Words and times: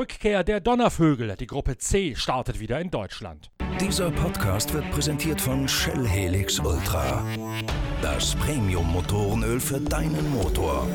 Rückkehr 0.00 0.44
der 0.44 0.60
Donnervögel. 0.60 1.36
Die 1.36 1.46
Gruppe 1.46 1.76
C 1.76 2.14
startet 2.16 2.58
wieder 2.58 2.80
in 2.80 2.90
Deutschland. 2.90 3.50
Dieser 3.78 4.10
Podcast 4.10 4.72
wird 4.72 4.90
präsentiert 4.92 5.38
von 5.38 5.68
Shell 5.68 6.08
Helix 6.08 6.58
Ultra. 6.58 7.22
Das 8.00 8.34
Premium-Motorenöl 8.36 9.60
für 9.60 9.78
deinen 9.78 10.30
Motor. 10.30 10.88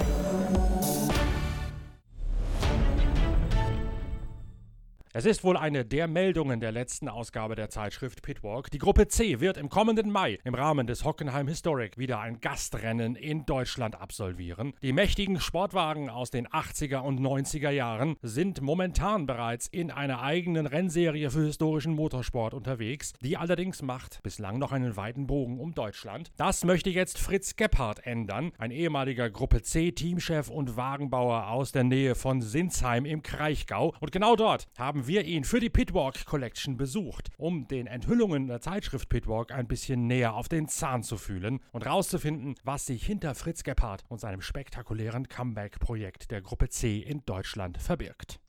Es 5.17 5.25
ist 5.25 5.45
wohl 5.45 5.55
eine 5.55 5.85
der 5.85 6.09
Meldungen 6.09 6.59
der 6.59 6.73
letzten 6.73 7.07
Ausgabe 7.07 7.55
der 7.55 7.69
Zeitschrift 7.69 8.21
Pitwalk. 8.21 8.69
Die 8.71 8.79
Gruppe 8.79 9.07
C 9.07 9.39
wird 9.39 9.55
im 9.55 9.69
kommenden 9.69 10.11
Mai 10.11 10.39
im 10.43 10.53
Rahmen 10.53 10.87
des 10.87 11.05
Hockenheim 11.05 11.47
Historic 11.47 11.97
wieder 11.97 12.19
ein 12.19 12.41
Gastrennen 12.41 13.15
in 13.15 13.45
Deutschland 13.45 13.95
absolvieren. 13.95 14.73
Die 14.81 14.91
mächtigen 14.91 15.39
Sportwagen 15.39 16.09
aus 16.09 16.31
den 16.31 16.49
80er 16.49 16.97
und 16.97 17.21
90er 17.21 17.69
Jahren 17.69 18.17
sind 18.23 18.59
momentan 18.59 19.25
bereits 19.25 19.67
in 19.67 19.89
einer 19.89 20.21
eigenen 20.21 20.67
Rennserie 20.67 21.31
für 21.31 21.45
historischen 21.45 21.93
Motorsport 21.93 22.53
unterwegs. 22.53 23.13
Die 23.21 23.37
allerdings 23.37 23.81
macht 23.81 24.21
bislang 24.21 24.59
noch 24.59 24.73
einen 24.73 24.97
weiten 24.97 25.27
Bogen 25.27 25.61
um 25.61 25.73
Deutschland. 25.73 26.33
Das 26.35 26.65
möchte 26.65 26.89
jetzt 26.89 27.19
Fritz 27.19 27.55
Gebhardt 27.55 28.05
ändern, 28.05 28.51
ein 28.57 28.71
ehemaliger 28.71 29.29
Gruppe 29.29 29.61
C 29.61 29.93
Teamchef 29.93 30.49
und 30.49 30.75
Wagenbauer 30.75 31.47
aus 31.51 31.71
der 31.71 31.85
Nähe 31.85 32.15
von 32.15 32.41
Sinsheim 32.41 33.05
im 33.05 33.23
Kraichgau. 33.23 33.93
Und 34.01 34.11
genau 34.11 34.35
dort 34.35 34.67
haben 34.77 35.04
wir 35.07 35.25
ihn 35.25 35.43
für 35.43 35.59
die 35.59 35.69
Pitwalk 35.69 36.25
Collection 36.25 36.77
besucht, 36.77 37.29
um 37.37 37.67
den 37.67 37.87
Enthüllungen 37.87 38.47
der 38.47 38.61
Zeitschrift 38.61 39.09
Pitwalk 39.09 39.51
ein 39.51 39.67
bisschen 39.67 40.07
näher 40.07 40.35
auf 40.35 40.47
den 40.47 40.67
Zahn 40.67 41.03
zu 41.03 41.17
fühlen 41.17 41.59
und 41.71 41.85
rauszufinden, 41.85 42.55
was 42.63 42.85
sich 42.85 43.05
hinter 43.05 43.35
Fritz 43.35 43.63
Gebhardt 43.63 44.03
und 44.09 44.19
seinem 44.19 44.41
spektakulären 44.41 45.27
Comeback-Projekt 45.27 46.31
der 46.31 46.41
Gruppe 46.41 46.69
C 46.69 46.99
in 46.99 47.23
Deutschland 47.25 47.77
verbirgt. 47.77 48.39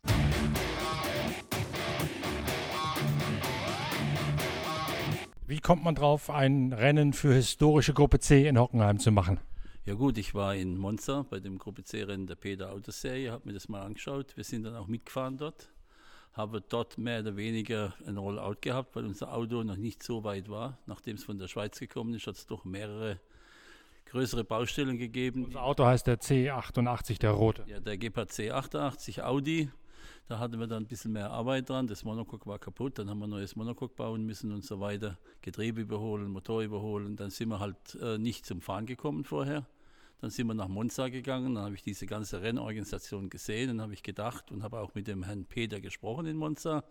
Wie 5.46 5.60
kommt 5.60 5.84
man 5.84 5.94
drauf, 5.94 6.30
ein 6.30 6.72
Rennen 6.72 7.12
für 7.12 7.32
historische 7.32 7.94
Gruppe 7.94 8.18
C 8.18 8.48
in 8.48 8.58
Hockenheim 8.58 8.98
zu 8.98 9.12
machen? 9.12 9.38
Ja 9.84 9.94
gut, 9.94 10.18
ich 10.18 10.34
war 10.34 10.56
in 10.56 10.76
Monza 10.76 11.24
bei 11.28 11.38
dem 11.38 11.58
Gruppe 11.58 11.84
C-Rennen 11.84 12.26
der 12.26 12.34
Peter 12.34 12.72
Autoserie, 12.72 13.30
habe 13.30 13.46
mir 13.46 13.52
das 13.52 13.68
mal 13.68 13.82
angeschaut. 13.82 14.36
Wir 14.36 14.42
sind 14.42 14.64
dann 14.64 14.74
auch 14.74 14.88
mitgefahren 14.88 15.38
dort 15.38 15.70
habe 16.36 16.60
dort 16.60 16.98
mehr 16.98 17.20
oder 17.20 17.36
weniger 17.36 17.94
ein 18.06 18.18
Rollout 18.18 18.56
gehabt, 18.60 18.94
weil 18.94 19.06
unser 19.06 19.32
Auto 19.32 19.62
noch 19.62 19.76
nicht 19.76 20.02
so 20.02 20.22
weit 20.22 20.50
war. 20.50 20.78
Nachdem 20.86 21.16
es 21.16 21.24
von 21.24 21.38
der 21.38 21.48
Schweiz 21.48 21.78
gekommen 21.78 22.12
ist, 22.14 22.26
hat 22.26 22.36
es 22.36 22.46
doch 22.46 22.64
mehrere 22.64 23.18
größere 24.04 24.44
Baustellen 24.44 24.98
gegeben. 24.98 25.46
Unser 25.46 25.62
Auto 25.62 25.86
heißt 25.86 26.06
der 26.06 26.20
C88, 26.20 27.18
der 27.18 27.30
rote. 27.30 27.64
Ja, 27.66 27.80
der 27.80 27.96
Gepard 27.96 28.30
C88 28.30 29.22
Audi. 29.22 29.70
Da 30.28 30.38
hatten 30.38 30.58
wir 30.58 30.66
dann 30.66 30.82
ein 30.82 30.86
bisschen 30.86 31.12
mehr 31.12 31.30
Arbeit 31.30 31.70
dran. 31.70 31.86
Das 31.86 32.04
Monocoque 32.04 32.46
war 32.46 32.58
kaputt, 32.58 32.98
dann 32.98 33.08
haben 33.08 33.20
wir 33.20 33.26
ein 33.26 33.30
neues 33.30 33.56
Monocoque 33.56 33.94
bauen 33.94 34.26
müssen 34.26 34.52
und 34.52 34.64
so 34.64 34.80
weiter. 34.80 35.18
Getriebe 35.40 35.80
überholen, 35.80 36.30
Motor 36.30 36.62
überholen. 36.62 37.16
Dann 37.16 37.30
sind 37.30 37.48
wir 37.48 37.60
halt 37.60 37.76
äh, 38.02 38.18
nicht 38.18 38.44
zum 38.44 38.60
Fahren 38.60 38.86
gekommen 38.86 39.24
vorher. 39.24 39.66
Dann 40.20 40.30
sind 40.30 40.46
wir 40.46 40.54
nach 40.54 40.68
Monza 40.68 41.08
gegangen, 41.08 41.54
dann 41.54 41.64
habe 41.64 41.74
ich 41.74 41.82
diese 41.82 42.06
ganze 42.06 42.40
Rennorganisation 42.40 43.28
gesehen 43.28 43.70
und 43.70 43.80
habe 43.82 43.92
ich 43.92 44.02
gedacht 44.02 44.50
und 44.50 44.62
habe 44.62 44.80
auch 44.80 44.94
mit 44.94 45.06
dem 45.08 45.24
Herrn 45.24 45.44
Peter 45.44 45.80
gesprochen 45.80 46.26
in 46.26 46.36
Monza, 46.36 46.84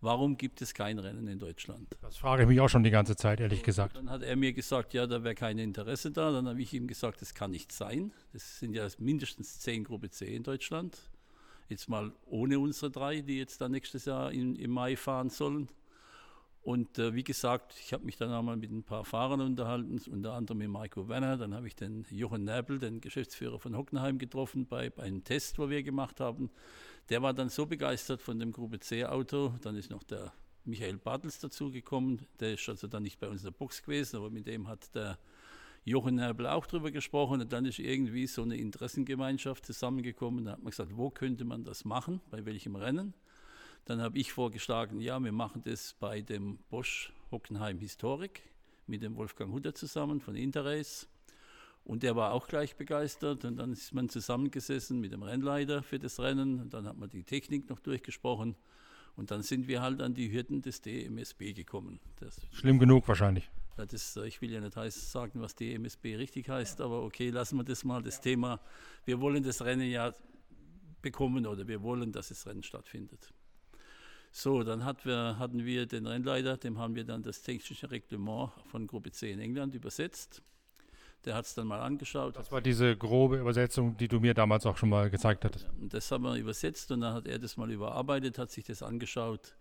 warum 0.00 0.36
gibt 0.36 0.62
es 0.62 0.72
kein 0.72 0.98
Rennen 0.98 1.26
in 1.26 1.38
Deutschland? 1.38 1.96
Das 2.00 2.16
frage 2.16 2.42
ich 2.42 2.48
mich 2.48 2.60
auch 2.60 2.68
schon 2.68 2.84
die 2.84 2.90
ganze 2.90 3.16
Zeit, 3.16 3.40
ehrlich 3.40 3.62
gesagt. 3.62 3.96
Dann 3.96 4.08
hat 4.08 4.22
er 4.22 4.36
mir 4.36 4.52
gesagt, 4.52 4.94
ja, 4.94 5.06
da 5.06 5.24
wäre 5.24 5.34
kein 5.34 5.58
Interesse 5.58 6.10
da. 6.10 6.30
Dann 6.30 6.48
habe 6.48 6.60
ich 6.60 6.72
ihm 6.72 6.86
gesagt, 6.86 7.20
das 7.20 7.34
kann 7.34 7.50
nicht 7.50 7.72
sein. 7.72 8.12
Das 8.32 8.60
sind 8.60 8.74
ja 8.74 8.86
mindestens 8.98 9.58
zehn 9.60 9.84
Gruppe 9.84 10.10
C 10.10 10.34
in 10.34 10.42
Deutschland. 10.42 10.96
Jetzt 11.68 11.88
mal 11.88 12.12
ohne 12.26 12.58
unsere 12.58 12.90
drei, 12.90 13.20
die 13.20 13.38
jetzt 13.38 13.60
dann 13.60 13.72
nächstes 13.72 14.04
Jahr 14.04 14.32
in, 14.32 14.56
im 14.56 14.70
Mai 14.70 14.96
fahren 14.96 15.30
sollen. 15.30 15.68
Und 16.62 16.98
äh, 16.98 17.14
wie 17.14 17.24
gesagt, 17.24 17.74
ich 17.80 17.94
habe 17.94 18.04
mich 18.04 18.16
dann 18.16 18.30
einmal 18.30 18.56
mit 18.56 18.70
ein 18.70 18.82
paar 18.82 19.04
Fahrern 19.04 19.40
unterhalten, 19.40 19.98
unter 20.10 20.34
anderem 20.34 20.58
mit 20.58 20.68
Marco 20.68 21.08
Werner. 21.08 21.38
Dann 21.38 21.54
habe 21.54 21.66
ich 21.66 21.74
den 21.74 22.04
Jochen 22.10 22.44
Näbel, 22.44 22.78
den 22.78 23.00
Geschäftsführer 23.00 23.58
von 23.58 23.76
Hockenheim, 23.76 24.18
getroffen 24.18 24.66
bei, 24.66 24.90
bei 24.90 25.04
einem 25.04 25.24
Test, 25.24 25.58
wo 25.58 25.70
wir 25.70 25.82
gemacht 25.82 26.20
haben. 26.20 26.50
Der 27.08 27.22
war 27.22 27.32
dann 27.32 27.48
so 27.48 27.64
begeistert 27.64 28.20
von 28.20 28.38
dem 28.38 28.52
Gruppe 28.52 28.78
C-Auto. 28.78 29.54
Dann 29.62 29.74
ist 29.74 29.90
noch 29.90 30.02
der 30.02 30.32
Michael 30.66 30.98
Bartels 30.98 31.38
dazugekommen. 31.38 32.26
Der 32.40 32.54
ist 32.54 32.68
also 32.68 32.86
dann 32.86 33.04
nicht 33.04 33.18
bei 33.18 33.28
uns 33.28 33.40
in 33.40 33.46
der 33.46 33.58
Box 33.58 33.82
gewesen, 33.82 34.16
aber 34.16 34.28
mit 34.28 34.46
dem 34.46 34.68
hat 34.68 34.94
der 34.94 35.18
Jochen 35.84 36.16
Näbel 36.16 36.46
auch 36.46 36.66
drüber 36.66 36.90
gesprochen. 36.90 37.40
Und 37.40 37.54
dann 37.54 37.64
ist 37.64 37.78
irgendwie 37.78 38.26
so 38.26 38.42
eine 38.42 38.58
Interessengemeinschaft 38.58 39.64
zusammengekommen. 39.64 40.44
Da 40.44 40.52
hat 40.52 40.62
man 40.62 40.70
gesagt, 40.70 40.94
wo 40.94 41.08
könnte 41.08 41.46
man 41.46 41.64
das 41.64 41.86
machen, 41.86 42.20
bei 42.30 42.44
welchem 42.44 42.76
Rennen. 42.76 43.14
Dann 43.84 44.00
habe 44.00 44.18
ich 44.18 44.32
vorgeschlagen, 44.32 45.00
ja, 45.00 45.18
wir 45.18 45.32
machen 45.32 45.62
das 45.64 45.94
bei 45.98 46.20
dem 46.20 46.58
Bosch 46.68 47.12
Hockenheim 47.30 47.78
Historik 47.78 48.42
mit 48.86 49.02
dem 49.02 49.16
Wolfgang 49.16 49.52
Hutter 49.52 49.74
zusammen 49.74 50.20
von 50.20 50.34
Interrace. 50.34 51.08
Und 51.84 52.02
der 52.02 52.14
war 52.14 52.32
auch 52.32 52.46
gleich 52.46 52.76
begeistert. 52.76 53.44
Und 53.44 53.56
dann 53.56 53.72
ist 53.72 53.94
man 53.94 54.08
zusammengesessen 54.08 55.00
mit 55.00 55.12
dem 55.12 55.22
Rennleiter 55.22 55.82
für 55.82 55.98
das 55.98 56.20
Rennen. 56.20 56.60
Und 56.60 56.74
dann 56.74 56.86
hat 56.86 56.98
man 56.98 57.08
die 57.08 57.24
Technik 57.24 57.68
noch 57.70 57.80
durchgesprochen. 57.80 58.54
Und 59.16 59.30
dann 59.30 59.42
sind 59.42 59.66
wir 59.66 59.82
halt 59.82 60.00
an 60.00 60.14
die 60.14 60.30
Hürden 60.30 60.62
des 60.62 60.82
DMSB 60.82 61.52
gekommen. 61.52 62.00
Das 62.20 62.40
Schlimm 62.52 62.78
genug 62.78 63.08
wahrscheinlich. 63.08 63.50
Ja, 63.76 63.86
das, 63.86 64.16
ich 64.16 64.40
will 64.40 64.50
ja 64.50 64.60
nicht 64.60 64.76
heiß 64.76 65.10
sagen, 65.10 65.40
was 65.40 65.54
DMSB 65.54 66.16
richtig 66.16 66.48
heißt, 66.48 66.80
aber 66.80 67.02
okay, 67.02 67.30
lassen 67.30 67.56
wir 67.56 67.64
das 67.64 67.84
mal, 67.84 68.02
das 68.02 68.20
Thema. 68.20 68.60
Wir 69.04 69.20
wollen 69.20 69.42
das 69.42 69.62
Rennen 69.62 69.88
ja 69.88 70.12
bekommen 71.00 71.46
oder 71.46 71.66
wir 71.66 71.82
wollen, 71.82 72.12
dass 72.12 72.28
das 72.28 72.46
Rennen 72.46 72.62
stattfindet. 72.62 73.32
So, 74.32 74.62
dann 74.62 74.84
hat 74.84 75.04
wir, 75.04 75.38
hatten 75.38 75.64
wir 75.64 75.86
den 75.86 76.06
Rennleiter, 76.06 76.56
dem 76.56 76.78
haben 76.78 76.94
wir 76.94 77.04
dann 77.04 77.22
das 77.22 77.42
technische 77.42 77.90
Reglement 77.90 78.50
von 78.66 78.86
Gruppe 78.86 79.10
C 79.10 79.32
in 79.32 79.40
England 79.40 79.74
übersetzt. 79.74 80.42
Der 81.24 81.34
hat 81.34 81.44
es 81.44 81.54
dann 81.54 81.66
mal 81.66 81.80
angeschaut. 81.80 82.36
Das 82.36 82.50
war 82.50 82.62
diese 82.62 82.96
grobe 82.96 83.38
Übersetzung, 83.38 83.96
die 83.96 84.08
du 84.08 84.20
mir 84.20 84.32
damals 84.32 84.64
auch 84.64 84.76
schon 84.76 84.88
mal 84.88 85.10
gezeigt 85.10 85.44
hattest. 85.44 85.68
Das 85.78 86.10
haben 86.10 86.24
wir 86.24 86.36
übersetzt 86.36 86.90
und 86.92 87.00
dann 87.00 87.12
hat 87.12 87.26
er 87.26 87.38
das 87.38 87.56
mal 87.56 87.70
überarbeitet, 87.70 88.38
hat 88.38 88.50
sich 88.50 88.64
das 88.64 88.82
angeschaut, 88.82 89.54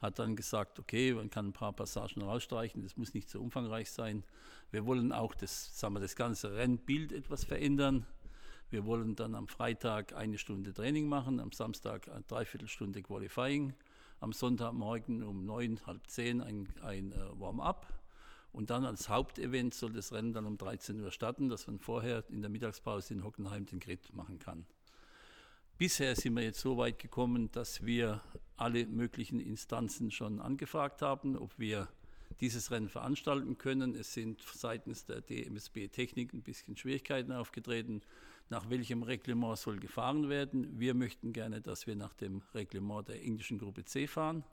hat 0.00 0.18
dann 0.18 0.36
gesagt, 0.36 0.78
okay, 0.78 1.14
man 1.14 1.30
kann 1.30 1.46
ein 1.46 1.52
paar 1.52 1.72
Passagen 1.72 2.20
rausstreichen, 2.20 2.82
das 2.82 2.96
muss 2.96 3.14
nicht 3.14 3.30
so 3.30 3.40
umfangreich 3.40 3.90
sein. 3.90 4.24
Wir 4.72 4.84
wollen 4.84 5.12
auch 5.12 5.34
das, 5.34 5.78
sagen 5.78 5.94
wir, 5.94 6.00
das 6.00 6.16
ganze 6.16 6.54
Rennbild 6.54 7.12
etwas 7.12 7.44
verändern. 7.44 8.04
Wir 8.68 8.84
wollen 8.84 9.14
dann 9.14 9.36
am 9.36 9.46
Freitag 9.46 10.12
eine 10.14 10.36
Stunde 10.36 10.74
Training 10.74 11.08
machen, 11.08 11.38
am 11.38 11.52
Samstag 11.52 12.08
eine 12.08 12.24
Dreiviertelstunde 12.24 13.00
Qualifying 13.00 13.72
am 14.20 14.32
Sonntagmorgen 14.32 15.22
um 15.22 15.44
neun, 15.44 15.80
halb 15.86 16.06
zehn 16.08 16.40
ein, 16.40 16.68
ein 16.82 17.12
äh, 17.12 17.40
Warm-up. 17.40 17.92
Und 18.52 18.70
dann 18.70 18.84
als 18.84 19.08
Hauptevent 19.08 19.74
soll 19.74 19.92
das 19.92 20.12
Rennen 20.12 20.32
dann 20.32 20.46
um 20.46 20.56
13 20.56 20.98
Uhr 21.00 21.10
starten, 21.10 21.48
dass 21.48 21.66
man 21.66 21.78
vorher 21.78 22.24
in 22.30 22.40
der 22.40 22.50
Mittagspause 22.50 23.12
in 23.12 23.22
Hockenheim 23.22 23.66
den 23.66 23.80
Grid 23.80 24.14
machen 24.14 24.38
kann. 24.38 24.64
Bisher 25.76 26.16
sind 26.16 26.34
wir 26.34 26.42
jetzt 26.42 26.60
so 26.60 26.78
weit 26.78 26.98
gekommen, 26.98 27.50
dass 27.52 27.84
wir 27.84 28.22
alle 28.56 28.86
möglichen 28.86 29.40
Instanzen 29.40 30.10
schon 30.10 30.40
angefragt 30.40 31.02
haben, 31.02 31.36
ob 31.36 31.58
wir 31.58 31.88
dieses 32.40 32.70
Rennen 32.70 32.88
veranstalten 32.88 33.58
können. 33.58 33.94
Es 33.94 34.14
sind 34.14 34.40
seitens 34.40 35.04
der 35.04 35.20
DMSB 35.20 35.88
Technik 35.88 36.32
ein 36.32 36.42
bisschen 36.42 36.76
Schwierigkeiten 36.78 37.32
aufgetreten 37.32 38.00
nach 38.48 38.70
welchem 38.70 39.02
Reglement 39.02 39.58
soll 39.58 39.78
gefahren 39.78 40.28
werden. 40.28 40.78
Wir 40.78 40.94
möchten 40.94 41.32
gerne, 41.32 41.60
dass 41.60 41.86
wir 41.86 41.96
nach 41.96 42.14
dem 42.14 42.42
Reglement 42.54 43.08
der 43.08 43.22
englischen 43.22 43.58
Gruppe 43.58 43.84
C 43.84 44.06
fahren. 44.06 44.44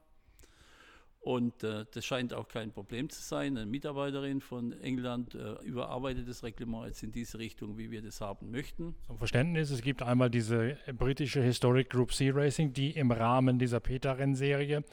Und 1.23 1.63
äh, 1.63 1.85
das 1.89 2.03
scheint 2.03 2.33
auch 2.33 2.49
kein 2.49 2.73
Problem 2.73 3.09
zu 3.09 3.21
sein. 3.21 3.57
Eine 3.57 3.65
Mitarbeiterin 3.65 4.41
von 4.41 4.73
England 4.81 5.35
äh, 5.35 5.53
überarbeitet 5.63 6.27
das 6.27 6.43
Reglement 6.43 6.87
jetzt 6.87 7.01
in 7.01 7.13
diese 7.13 7.39
Richtung, 7.39 7.77
wie 7.77 7.91
wir 7.91 8.01
das 8.01 8.19
haben 8.19 8.51
möchten. 8.51 8.93
Zum 9.07 9.17
Verständnis, 9.17 9.71
es 9.71 9.81
gibt 9.81 10.01
einmal 10.01 10.29
diese 10.29 10.77
britische 10.97 11.41
Historic 11.41 11.89
Group 11.89 12.13
C 12.13 12.29
Racing, 12.29 12.73
die 12.73 12.91
im 12.91 13.09
Rahmen 13.09 13.57
dieser 13.57 13.79
Peter-Rennserie 13.79 14.83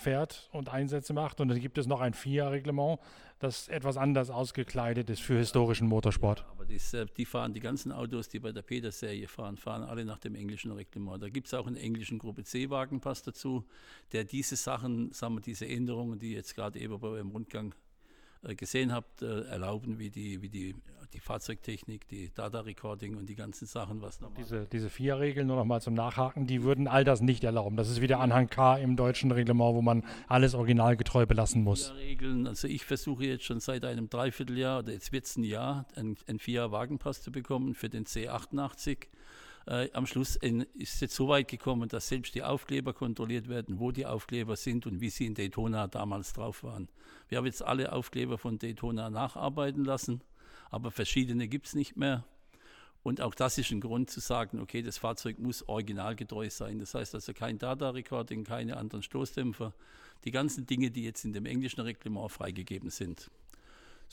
fährt 0.00 0.48
und 0.52 0.68
Einsätze 0.68 1.12
macht. 1.12 1.40
Und 1.40 1.48
dann 1.48 1.60
gibt 1.60 1.78
es 1.78 1.86
noch 1.86 2.00
ein 2.00 2.14
FIA-Reglement, 2.14 2.98
das 3.38 3.68
etwas 3.68 3.96
anders 3.96 4.30
ausgekleidet 4.30 5.08
ist 5.10 5.22
für 5.22 5.38
historischen 5.38 5.86
Motorsport. 5.86 6.40
Ja, 6.40 6.46
aber 6.50 6.64
dies, 6.64 6.92
äh, 6.92 7.06
die 7.16 7.24
fahren, 7.24 7.54
die 7.54 7.60
ganzen 7.60 7.92
Autos, 7.92 8.28
die 8.28 8.38
bei 8.38 8.52
der 8.52 8.62
Peter-Serie 8.62 9.28
fahren, 9.28 9.56
fahren 9.56 9.82
alle 9.82 10.04
nach 10.04 10.18
dem 10.18 10.34
englischen 10.34 10.72
Reglement. 10.72 11.22
Da 11.22 11.28
gibt 11.28 11.46
es 11.46 11.54
auch 11.54 11.66
einen 11.66 11.76
englischen 11.76 12.18
Gruppe 12.18 12.44
C-Wagenpass 12.44 13.22
dazu, 13.22 13.64
der 14.12 14.24
diese 14.24 14.56
Sachen, 14.56 15.12
sagen 15.12 15.34
wir, 15.34 15.40
diese 15.40 15.66
Änderungen, 15.66 16.18
die 16.18 16.32
jetzt 16.32 16.54
gerade 16.54 16.78
eben 16.78 16.98
bei 16.98 17.08
eurem 17.08 17.30
Rundgang 17.30 17.74
gesehen 18.42 18.92
habt, 18.92 19.22
äh, 19.22 19.42
erlauben, 19.42 19.98
wie 19.98 20.10
die, 20.10 20.40
wie 20.42 20.48
die, 20.48 20.74
die 21.12 21.20
Fahrzeugtechnik, 21.20 22.08
die 22.08 22.32
Data 22.32 22.60
Recording 22.60 23.16
und 23.16 23.26
die 23.28 23.34
ganzen 23.34 23.66
Sachen, 23.66 24.00
was 24.00 24.20
noch. 24.20 24.32
Diese, 24.34 24.66
diese 24.66 24.88
vier 24.88 25.18
Regeln, 25.18 25.46
nur 25.46 25.56
noch 25.56 25.64
mal 25.64 25.80
zum 25.80 25.94
Nachhaken, 25.94 26.46
die 26.46 26.62
würden 26.62 26.88
all 26.88 27.04
das 27.04 27.20
nicht 27.20 27.44
erlauben. 27.44 27.76
Das 27.76 27.90
ist 27.90 28.00
wieder 28.00 28.20
Anhang 28.20 28.48
K 28.48 28.76
im 28.78 28.96
deutschen 28.96 29.30
Reglement, 29.30 29.74
wo 29.74 29.82
man 29.82 30.04
alles 30.28 30.54
originalgetreu 30.54 31.26
belassen 31.26 31.62
muss. 31.62 31.94
Regeln, 31.96 32.46
also 32.46 32.68
ich 32.68 32.84
versuche 32.84 33.24
jetzt 33.24 33.44
schon 33.44 33.60
seit 33.60 33.84
einem 33.84 34.08
Dreivierteljahr, 34.08 34.80
oder 34.80 34.92
jetzt 34.92 35.12
wird 35.12 35.26
es 35.26 35.36
ein 35.36 35.44
Jahr, 35.44 35.86
einen, 35.94 36.16
einen 36.26 36.38
Vier-Wagenpass 36.38 37.22
zu 37.22 37.32
bekommen 37.32 37.74
für 37.74 37.88
den 37.88 38.04
C88 38.04 39.08
Äh, 39.70 39.88
am 39.92 40.04
Schluss 40.04 40.34
in, 40.34 40.62
ist 40.74 40.94
es 40.94 41.00
jetzt 41.00 41.14
so 41.14 41.28
weit 41.28 41.46
gekommen, 41.46 41.88
dass 41.88 42.08
selbst 42.08 42.34
die 42.34 42.42
Aufkleber 42.42 42.92
kontrolliert 42.92 43.48
werden, 43.48 43.78
wo 43.78 43.92
die 43.92 44.04
Aufkleber 44.04 44.56
sind 44.56 44.84
und 44.84 45.00
wie 45.00 45.10
sie 45.10 45.26
in 45.26 45.34
Daytona 45.34 45.86
damals 45.86 46.32
drauf 46.32 46.64
waren. 46.64 46.88
Wir 47.28 47.38
haben 47.38 47.46
jetzt 47.46 47.62
alle 47.62 47.92
Aufkleber 47.92 48.36
von 48.36 48.58
Daytona 48.58 49.10
nacharbeiten 49.10 49.84
lassen, 49.84 50.22
aber 50.70 50.90
verschiedene 50.90 51.46
gibt 51.46 51.68
es 51.68 51.76
nicht 51.76 51.96
mehr. 51.96 52.24
Und 53.04 53.20
auch 53.20 53.32
das 53.32 53.58
ist 53.58 53.70
ein 53.70 53.80
Grund 53.80 54.10
zu 54.10 54.18
sagen, 54.18 54.58
okay, 54.58 54.82
das 54.82 54.98
Fahrzeug 54.98 55.38
muss 55.38 55.66
originalgetreu 55.68 56.50
sein. 56.50 56.80
Das 56.80 56.94
heißt 56.94 57.14
also 57.14 57.32
kein 57.32 57.58
Data-Recording, 57.58 58.42
keine 58.42 58.76
anderen 58.76 59.04
Stoßdämpfer. 59.04 59.72
Die 60.24 60.32
ganzen 60.32 60.66
Dinge, 60.66 60.90
die 60.90 61.04
jetzt 61.04 61.24
in 61.24 61.32
dem 61.32 61.46
englischen 61.46 61.80
Reglement 61.80 62.32
freigegeben 62.32 62.90
sind. 62.90 63.30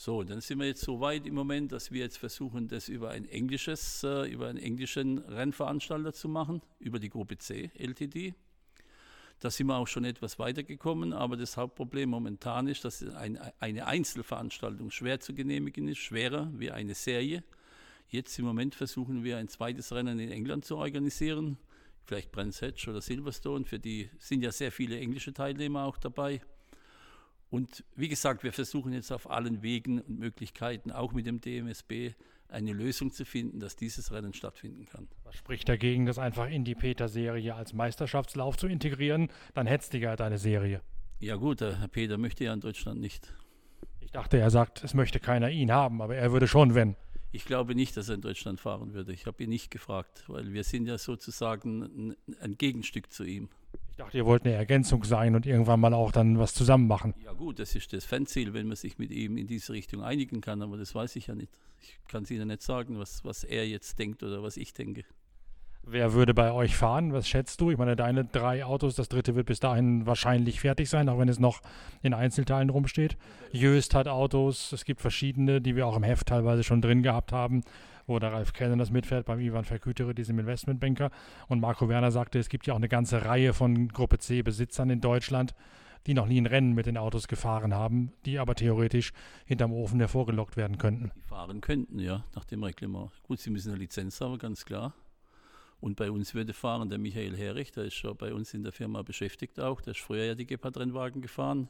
So, 0.00 0.22
dann 0.22 0.40
sind 0.40 0.60
wir 0.60 0.68
jetzt 0.68 0.82
so 0.82 1.00
weit 1.00 1.26
im 1.26 1.34
Moment, 1.34 1.72
dass 1.72 1.90
wir 1.90 2.02
jetzt 2.02 2.18
versuchen, 2.18 2.68
das 2.68 2.88
über 2.88 3.10
ein 3.10 3.24
englisches, 3.24 4.04
äh, 4.04 4.30
über 4.30 4.46
einen 4.46 4.58
englischen 4.58 5.18
Rennveranstalter 5.18 6.12
zu 6.12 6.28
machen, 6.28 6.62
über 6.78 7.00
die 7.00 7.10
Gruppe 7.10 7.36
C 7.36 7.72
LTD. 7.74 8.32
Da 9.40 9.50
sind 9.50 9.66
wir 9.66 9.74
auch 9.76 9.88
schon 9.88 10.04
etwas 10.04 10.38
weitergekommen, 10.38 11.12
aber 11.12 11.36
das 11.36 11.56
Hauptproblem 11.56 12.10
momentan 12.10 12.68
ist, 12.68 12.84
dass 12.84 13.02
ein, 13.02 13.40
eine 13.58 13.88
Einzelveranstaltung 13.88 14.92
schwer 14.92 15.18
zu 15.18 15.34
genehmigen 15.34 15.88
ist, 15.88 15.98
schwerer 15.98 16.48
wie 16.54 16.70
eine 16.70 16.94
Serie. 16.94 17.42
Jetzt 18.08 18.38
im 18.38 18.44
Moment 18.44 18.76
versuchen 18.76 19.24
wir 19.24 19.38
ein 19.38 19.48
zweites 19.48 19.90
Rennen 19.90 20.20
in 20.20 20.30
England 20.30 20.64
zu 20.64 20.76
organisieren, 20.76 21.58
vielleicht 22.04 22.30
Brands 22.30 22.62
Hatch 22.62 22.86
oder 22.86 23.00
Silverstone, 23.00 23.64
für 23.64 23.80
die 23.80 24.10
sind 24.20 24.44
ja 24.44 24.52
sehr 24.52 24.70
viele 24.70 24.96
englische 25.00 25.32
Teilnehmer 25.32 25.82
auch 25.82 25.98
dabei. 25.98 26.40
Und 27.50 27.84
wie 27.96 28.08
gesagt, 28.08 28.42
wir 28.42 28.52
versuchen 28.52 28.92
jetzt 28.92 29.10
auf 29.10 29.30
allen 29.30 29.62
Wegen 29.62 30.00
und 30.00 30.18
Möglichkeiten, 30.18 30.92
auch 30.92 31.12
mit 31.12 31.26
dem 31.26 31.40
DMSB, 31.40 32.12
eine 32.48 32.72
Lösung 32.72 33.12
zu 33.12 33.24
finden, 33.24 33.60
dass 33.60 33.76
dieses 33.76 34.12
Rennen 34.12 34.32
stattfinden 34.32 34.86
kann. 34.86 35.08
Was 35.24 35.36
spricht 35.36 35.68
dagegen, 35.68 36.06
das 36.06 36.18
einfach 36.18 36.48
in 36.48 36.64
die 36.64 36.74
Peter-Serie 36.74 37.54
als 37.54 37.72
Meisterschaftslauf 37.72 38.56
zu 38.56 38.66
integrieren? 38.66 39.28
Dann 39.54 39.66
hättest 39.66 39.92
du 39.92 39.98
ja 39.98 40.16
deine 40.16 40.38
Serie. 40.38 40.80
Ja 41.20 41.36
gut, 41.36 41.60
der 41.60 41.80
Herr 41.80 41.88
Peter 41.88 42.16
möchte 42.16 42.44
ja 42.44 42.54
in 42.54 42.60
Deutschland 42.60 43.00
nicht. 43.00 43.34
Ich 44.00 44.12
dachte, 44.12 44.38
er 44.38 44.50
sagt, 44.50 44.84
es 44.84 44.94
möchte 44.94 45.20
keiner 45.20 45.50
ihn 45.50 45.72
haben, 45.72 46.00
aber 46.00 46.16
er 46.16 46.32
würde 46.32 46.48
schon, 46.48 46.74
wenn. 46.74 46.96
Ich 47.32 47.44
glaube 47.44 47.74
nicht, 47.74 47.96
dass 47.96 48.08
er 48.08 48.14
in 48.14 48.22
Deutschland 48.22 48.60
fahren 48.60 48.94
würde. 48.94 49.12
Ich 49.12 49.26
habe 49.26 49.42
ihn 49.42 49.50
nicht 49.50 49.70
gefragt, 49.70 50.24
weil 50.28 50.52
wir 50.54 50.64
sind 50.64 50.86
ja 50.86 50.96
sozusagen 50.96 51.82
ein, 51.82 52.16
ein 52.40 52.56
Gegenstück 52.56 53.12
zu 53.12 53.24
ihm. 53.24 53.50
Ich 53.98 54.04
dachte, 54.04 54.16
ihr 54.16 54.26
wollt 54.26 54.44
eine 54.44 54.54
Ergänzung 54.54 55.02
sein 55.02 55.34
und 55.34 55.44
irgendwann 55.44 55.80
mal 55.80 55.92
auch 55.92 56.12
dann 56.12 56.38
was 56.38 56.54
zusammen 56.54 56.86
machen. 56.86 57.14
Ja 57.24 57.32
gut, 57.32 57.58
das 57.58 57.74
ist 57.74 57.92
das 57.92 58.04
Fanziel, 58.04 58.54
wenn 58.54 58.68
man 58.68 58.76
sich 58.76 58.96
mit 58.96 59.10
ihm 59.10 59.36
in 59.36 59.48
diese 59.48 59.72
Richtung 59.72 60.04
einigen 60.04 60.40
kann, 60.40 60.62
aber 60.62 60.76
das 60.76 60.94
weiß 60.94 61.16
ich 61.16 61.26
ja 61.26 61.34
nicht. 61.34 61.50
Ich 61.82 61.98
kann 62.06 62.22
es 62.22 62.30
Ihnen 62.30 62.46
nicht 62.46 62.62
sagen, 62.62 63.00
was, 63.00 63.24
was 63.24 63.42
er 63.42 63.66
jetzt 63.66 63.98
denkt 63.98 64.22
oder 64.22 64.40
was 64.40 64.56
ich 64.56 64.72
denke. 64.72 65.04
Wer 65.82 66.12
würde 66.12 66.32
bei 66.32 66.52
euch 66.52 66.76
fahren? 66.76 67.12
Was 67.12 67.28
schätzt 67.28 67.60
du? 67.60 67.72
Ich 67.72 67.78
meine, 67.78 67.96
deine 67.96 68.24
drei 68.24 68.64
Autos, 68.64 68.94
das 68.94 69.08
dritte 69.08 69.34
wird 69.34 69.46
bis 69.46 69.58
dahin 69.58 70.06
wahrscheinlich 70.06 70.60
fertig 70.60 70.88
sein, 70.88 71.08
auch 71.08 71.18
wenn 71.18 71.28
es 71.28 71.40
noch 71.40 71.60
in 72.00 72.14
Einzelteilen 72.14 72.70
rumsteht. 72.70 73.16
Jöst 73.50 73.96
hat 73.96 74.06
Autos, 74.06 74.70
es 74.70 74.84
gibt 74.84 75.00
verschiedene, 75.00 75.60
die 75.60 75.74
wir 75.74 75.88
auch 75.88 75.96
im 75.96 76.04
Heft 76.04 76.28
teilweise 76.28 76.62
schon 76.62 76.82
drin 76.82 77.02
gehabt 77.02 77.32
haben, 77.32 77.64
wo 78.08 78.18
der 78.18 78.32
Ralf 78.32 78.52
Kennen 78.52 78.78
das 78.78 78.90
mitfährt, 78.90 79.26
beim 79.26 79.38
Ivan 79.38 79.64
Verkütere, 79.64 80.14
diesem 80.14 80.38
Investmentbanker. 80.38 81.10
Und 81.46 81.60
Marco 81.60 81.88
Werner 81.88 82.10
sagte, 82.10 82.38
es 82.38 82.48
gibt 82.48 82.66
ja 82.66 82.72
auch 82.72 82.78
eine 82.78 82.88
ganze 82.88 83.24
Reihe 83.24 83.52
von 83.52 83.88
Gruppe 83.88 84.18
C 84.18 84.42
Besitzern 84.42 84.90
in 84.90 85.00
Deutschland, 85.00 85.54
die 86.06 86.14
noch 86.14 86.26
nie 86.26 86.40
ein 86.40 86.46
Rennen 86.46 86.74
mit 86.74 86.86
den 86.86 86.96
Autos 86.96 87.28
gefahren 87.28 87.74
haben, 87.74 88.12
die 88.24 88.38
aber 88.38 88.54
theoretisch 88.54 89.12
hinterm 89.44 89.72
Ofen 89.72 90.00
hervorgelockt 90.00 90.56
werden 90.56 90.78
könnten. 90.78 91.10
Die 91.14 91.20
fahren 91.20 91.60
könnten, 91.60 91.98
ja, 91.98 92.24
nach 92.34 92.44
dem 92.46 92.62
Reglement. 92.62 93.10
Gut, 93.24 93.40
sie 93.40 93.50
müssen 93.50 93.70
eine 93.70 93.78
Lizenz 93.78 94.20
haben, 94.20 94.38
ganz 94.38 94.64
klar. 94.64 94.94
Und 95.80 95.96
bei 95.96 96.10
uns 96.10 96.34
würde 96.34 96.54
fahren 96.54 96.88
der 96.88 96.98
Michael 96.98 97.36
Herrich, 97.36 97.70
der 97.72 97.84
ist 97.84 97.94
schon 97.94 98.16
bei 98.16 98.32
uns 98.32 98.52
in 98.54 98.62
der 98.64 98.72
Firma 98.72 99.02
beschäftigt 99.02 99.60
auch, 99.60 99.80
der 99.80 99.92
ist 99.92 100.00
früher 100.00 100.24
ja 100.24 100.34
die 100.34 100.46
Gepard-Rennwagen 100.46 101.22
gefahren. 101.22 101.68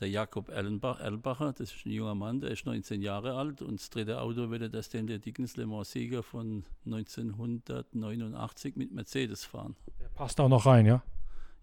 Der 0.00 0.08
Jakob 0.08 0.48
Erlenbacher, 0.48 1.52
das 1.52 1.74
ist 1.74 1.84
ein 1.84 1.92
junger 1.92 2.14
Mann, 2.14 2.40
der 2.40 2.52
ist 2.52 2.64
19 2.64 3.02
Jahre 3.02 3.34
alt 3.34 3.60
und 3.60 3.78
das 3.78 3.90
dritte 3.90 4.22
Auto 4.22 4.48
würde 4.48 4.70
der 4.70 4.82
Stanley 4.82 5.18
Dickens 5.18 5.58
Le 5.58 5.66
Mans 5.66 5.92
Sieger 5.92 6.22
von 6.22 6.64
1989 6.86 8.76
mit 8.76 8.92
Mercedes 8.92 9.44
fahren. 9.44 9.76
Der 10.00 10.08
passt 10.08 10.40
auch 10.40 10.48
noch 10.48 10.64
rein, 10.64 10.86
ja? 10.86 11.02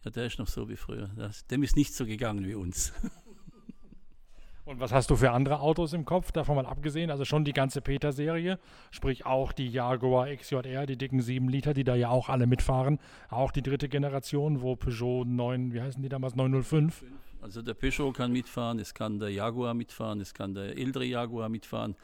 Ja, 0.05 0.11
der 0.11 0.27
ist 0.27 0.37
noch 0.37 0.47
so 0.47 0.69
wie 0.69 0.75
früher. 0.75 1.09
dem 1.49 1.63
ist 1.63 1.75
nicht 1.75 1.95
so 1.95 2.05
gegangen 2.05 2.45
wie 2.45 2.53
uns. 2.53 2.93
Und 4.65 4.79
was 4.81 4.91
hast 4.91 5.09
du 5.09 5.15
für 5.15 5.31
andere 5.31 5.61
Autos 5.61 5.93
im 5.93 6.05
Kopf, 6.05 6.31
davon 6.33 6.57
mal 6.57 6.65
abgesehen? 6.65 7.09
Also 7.09 7.23
schon 7.23 7.45
die 7.45 7.53
ganze 7.53 7.81
Peter-Serie, 7.81 8.59
sprich 8.91 9.25
auch 9.25 9.53
die 9.53 9.69
Jaguar 9.69 10.27
XJR, 10.27 10.85
die 10.85 10.97
dicken 10.97 11.21
7 11.21 11.47
Liter, 11.47 11.73
die 11.73 11.85
da 11.85 11.95
ja 11.95 12.09
auch 12.09 12.27
alle 12.27 12.45
mitfahren. 12.47 12.99
Auch 13.29 13.51
die 13.51 13.61
dritte 13.63 13.87
Generation, 13.87 14.61
wo 14.61 14.75
Peugeot 14.75 15.23
9, 15.23 15.73
wie 15.73 15.81
heißen 15.81 16.03
die 16.03 16.09
damals, 16.09 16.35
905? 16.35 17.03
Also 17.41 17.61
der 17.61 17.73
Peugeot 17.75 18.13
kann 18.13 18.31
mitfahren, 18.31 18.79
es 18.79 18.93
kann 18.93 19.19
der 19.19 19.29
Jaguar 19.29 19.73
mitfahren, 19.73 20.21
es 20.21 20.33
kann 20.33 20.53
der 20.53 20.77
ältere 20.77 21.05
Jaguar 21.05 21.49
mitfahren. 21.49 21.95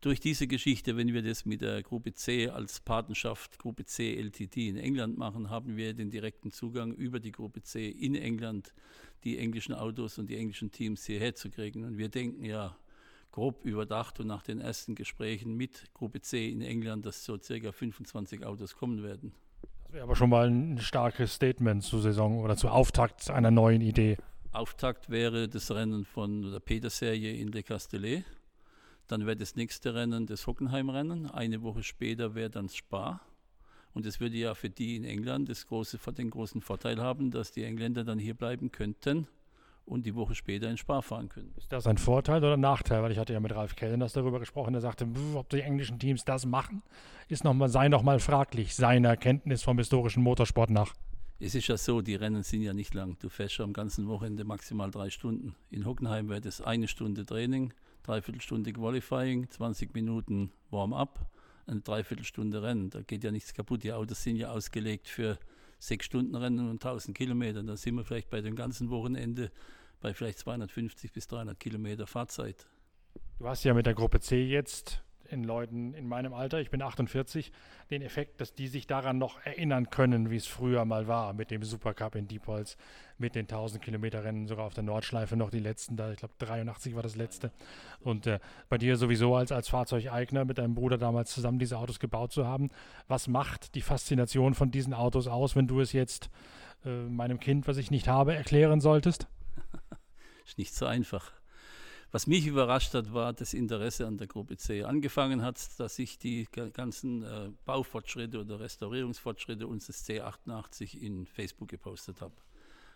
Durch 0.00 0.20
diese 0.20 0.46
Geschichte, 0.46 0.96
wenn 0.96 1.12
wir 1.12 1.22
das 1.22 1.46
mit 1.46 1.62
der 1.62 1.82
Gruppe 1.82 2.12
C 2.12 2.48
als 2.48 2.80
Patenschaft, 2.80 3.58
Gruppe 3.58 3.84
C 3.86 4.14
LTD 4.14 4.68
in 4.68 4.76
England 4.76 5.18
machen, 5.18 5.50
haben 5.50 5.76
wir 5.76 5.94
den 5.94 6.10
direkten 6.10 6.50
Zugang 6.50 6.92
über 6.92 7.18
die 7.18 7.32
Gruppe 7.32 7.62
C 7.62 7.88
in 7.88 8.14
England 8.14 8.72
die 9.24 9.38
englischen 9.38 9.74
Autos 9.74 10.18
und 10.18 10.28
die 10.30 10.36
englischen 10.36 10.70
Teams 10.70 11.04
hierher 11.04 11.34
zu 11.34 11.50
kriegen. 11.50 11.84
Und 11.84 11.98
wir 11.98 12.08
denken 12.08 12.44
ja 12.44 12.76
grob 13.32 13.64
überdacht 13.64 14.20
und 14.20 14.28
nach 14.28 14.42
den 14.42 14.60
ersten 14.60 14.94
Gesprächen 14.94 15.56
mit 15.56 15.92
Gruppe 15.94 16.20
C 16.20 16.48
in 16.48 16.62
England, 16.62 17.04
dass 17.04 17.24
so 17.24 17.38
circa 17.38 17.72
25 17.72 18.44
Autos 18.46 18.76
kommen 18.76 19.02
werden. 19.02 19.32
Das 19.84 19.92
wäre 19.92 20.04
aber 20.04 20.16
schon 20.16 20.30
mal 20.30 20.48
ein 20.48 20.78
starkes 20.78 21.34
Statement 21.34 21.82
zur 21.82 22.00
Saison 22.00 22.38
oder 22.38 22.56
zur 22.56 22.72
Auftakt 22.72 23.30
einer 23.30 23.50
neuen 23.50 23.80
Idee. 23.80 24.16
Auftakt 24.56 25.10
wäre 25.10 25.48
das 25.48 25.70
Rennen 25.70 26.06
von 26.06 26.50
der 26.50 26.60
Peter-Serie 26.60 27.36
in 27.36 27.48
Le 27.48 27.62
Castellet. 27.62 28.24
Dann 29.06 29.26
wäre 29.26 29.36
das 29.36 29.54
nächste 29.54 29.94
Rennen 29.94 30.26
das 30.26 30.46
Hockenheim-Rennen. 30.46 31.30
Eine 31.30 31.60
Woche 31.62 31.82
später 31.82 32.34
wäre 32.34 32.48
dann 32.48 32.70
Spa. 32.70 33.20
Und 33.92 34.06
das 34.06 34.18
würde 34.18 34.36
ja 34.36 34.54
für 34.54 34.70
die 34.70 34.96
in 34.96 35.04
England 35.04 35.50
das 35.50 35.66
große, 35.66 35.98
den 36.12 36.30
großen 36.30 36.62
Vorteil 36.62 37.02
haben, 37.02 37.30
dass 37.30 37.52
die 37.52 37.64
Engländer 37.64 38.02
dann 38.02 38.18
hier 38.18 38.32
bleiben 38.32 38.72
könnten 38.72 39.28
und 39.84 40.06
die 40.06 40.14
Woche 40.14 40.34
später 40.34 40.70
in 40.70 40.78
Spa 40.78 41.02
fahren 41.02 41.28
können. 41.28 41.52
Ist 41.58 41.70
das 41.70 41.86
ein 41.86 41.98
Vorteil 41.98 42.38
oder 42.38 42.54
ein 42.54 42.60
Nachteil? 42.60 43.02
Weil 43.02 43.12
ich 43.12 43.18
hatte 43.18 43.34
ja 43.34 43.40
mit 43.40 43.54
Ralf 43.54 43.76
Kellners 43.76 44.14
darüber 44.14 44.40
gesprochen, 44.40 44.72
der 44.72 44.80
sagte, 44.80 45.06
ob 45.34 45.50
die 45.50 45.60
englischen 45.60 45.98
Teams 45.98 46.24
das 46.24 46.46
machen, 46.46 46.82
ist 47.28 47.44
noch 47.44 47.52
mal, 47.52 47.68
sei 47.68 47.88
noch 47.88 48.02
mal 48.02 48.20
fraglich, 48.20 48.74
seiner 48.74 49.18
Kenntnis 49.18 49.62
vom 49.62 49.76
historischen 49.76 50.22
Motorsport 50.22 50.70
nach. 50.70 50.94
Es 51.38 51.54
ist 51.54 51.68
ja 51.68 51.76
so, 51.76 52.00
die 52.00 52.14
Rennen 52.14 52.42
sind 52.42 52.62
ja 52.62 52.72
nicht 52.72 52.94
lang. 52.94 53.18
Du 53.18 53.28
fährst 53.28 53.58
ja 53.58 53.64
am 53.64 53.72
ganzen 53.72 54.08
Wochenende 54.08 54.44
maximal 54.44 54.90
drei 54.90 55.10
Stunden. 55.10 55.54
In 55.70 55.84
Hockenheim 55.84 56.28
wäre 56.28 56.40
das 56.40 56.60
eine 56.60 56.88
Stunde 56.88 57.26
Training, 57.26 57.74
dreiviertel 58.02 58.40
Stunde 58.40 58.72
Qualifying, 58.72 59.50
20 59.50 59.94
Minuten 59.94 60.50
Warm-up 60.70 61.28
eine 61.66 61.80
Dreiviertelstunde 61.80 62.62
Rennen. 62.62 62.90
Da 62.90 63.02
geht 63.02 63.24
ja 63.24 63.30
nichts 63.30 63.54
kaputt. 63.54 63.82
Die 63.82 63.92
Autos 63.92 64.22
sind 64.22 64.36
ja 64.36 64.50
ausgelegt 64.50 65.08
für 65.08 65.38
sechs 65.78 66.06
Stunden 66.06 66.34
Rennen 66.34 66.70
und 66.70 66.84
1000 66.84 67.16
Kilometer. 67.16 67.62
Da 67.62 67.76
sind 67.76 67.96
wir 67.96 68.04
vielleicht 68.04 68.30
bei 68.30 68.40
dem 68.40 68.56
ganzen 68.56 68.90
Wochenende 68.90 69.50
bei 70.00 70.14
vielleicht 70.14 70.38
250 70.38 71.12
bis 71.12 71.26
300 71.26 71.58
Kilometer 71.58 72.06
Fahrzeit. 72.06 72.66
Du 73.38 73.46
hast 73.46 73.64
ja 73.64 73.74
mit 73.74 73.86
der 73.86 73.94
Gruppe 73.94 74.20
C 74.20 74.44
jetzt 74.44 75.02
in 75.30 75.44
Leuten 75.44 75.94
in 75.94 76.06
meinem 76.06 76.34
Alter, 76.34 76.60
ich 76.60 76.70
bin 76.70 76.82
48, 76.82 77.52
den 77.90 78.02
Effekt, 78.02 78.40
dass 78.40 78.54
die 78.54 78.68
sich 78.68 78.86
daran 78.86 79.18
noch 79.18 79.44
erinnern 79.44 79.90
können, 79.90 80.30
wie 80.30 80.36
es 80.36 80.46
früher 80.46 80.84
mal 80.84 81.06
war 81.06 81.32
mit 81.32 81.50
dem 81.50 81.62
Supercup 81.62 82.14
in 82.14 82.28
Diepholz, 82.28 82.76
mit 83.18 83.34
den 83.34 83.42
1000 83.44 83.82
Kilometer 83.82 84.24
Rennen, 84.24 84.46
sogar 84.46 84.66
auf 84.66 84.74
der 84.74 84.84
Nordschleife 84.84 85.36
noch 85.36 85.50
die 85.50 85.60
letzten, 85.60 85.96
da 85.96 86.12
ich 86.12 86.18
glaube 86.18 86.34
83 86.38 86.94
war 86.94 87.02
das 87.02 87.16
letzte. 87.16 87.52
Und 88.00 88.26
äh, 88.26 88.38
bei 88.68 88.78
dir 88.78 88.96
sowieso 88.96 89.34
als, 89.34 89.52
als 89.52 89.68
Fahrzeugeigner 89.68 90.44
mit 90.44 90.58
deinem 90.58 90.74
Bruder 90.74 90.98
damals 90.98 91.32
zusammen 91.32 91.58
diese 91.58 91.78
Autos 91.78 91.98
gebaut 91.98 92.32
zu 92.32 92.46
haben. 92.46 92.70
Was 93.08 93.28
macht 93.28 93.74
die 93.74 93.82
Faszination 93.82 94.54
von 94.54 94.70
diesen 94.70 94.94
Autos 94.94 95.26
aus, 95.26 95.56
wenn 95.56 95.66
du 95.66 95.80
es 95.80 95.92
jetzt 95.92 96.30
äh, 96.84 97.02
meinem 97.04 97.40
Kind, 97.40 97.68
was 97.68 97.76
ich 97.76 97.90
nicht 97.90 98.08
habe, 98.08 98.34
erklären 98.34 98.80
solltest? 98.80 99.26
Ist 100.46 100.58
nicht 100.58 100.74
so 100.74 100.86
einfach. 100.86 101.32
Was 102.16 102.26
mich 102.26 102.46
überrascht 102.46 102.94
hat, 102.94 103.12
war 103.12 103.34
das 103.34 103.52
Interesse 103.52 104.06
an 104.06 104.16
der 104.16 104.26
Gruppe 104.26 104.56
C. 104.56 104.84
Angefangen 104.84 105.42
hat, 105.42 105.58
dass 105.78 105.98
ich 105.98 106.18
die 106.18 106.48
ganzen 106.72 107.22
äh, 107.22 107.50
Baufortschritte 107.66 108.40
oder 108.40 108.58
Restaurierungsfortschritte 108.58 109.66
unseres 109.66 110.02
C88 110.08 110.96
in 110.96 111.26
Facebook 111.26 111.68
gepostet 111.68 112.22
habe. 112.22 112.32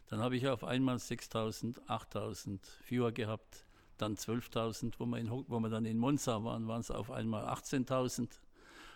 Dann 0.09 0.21
habe 0.21 0.39
ich 0.39 0.49
auf 0.49 0.65
einmal 0.65 0.97
6.000, 0.97 1.87
8.000 1.87 2.61
Viewer 2.83 3.13
gehabt, 3.13 3.67
dann 3.99 4.15
12.000, 4.15 4.95
wo, 4.97 5.05
wir 5.05 5.45
wo 5.49 5.61
wir 5.61 5.69
dann 5.69 5.85
in 5.85 5.99
Monza 5.99 6.43
waren, 6.43 6.67
waren 6.67 6.81
es 6.81 6.91
auf 6.91 7.11
einmal 7.11 7.45
18.000. 7.45 8.27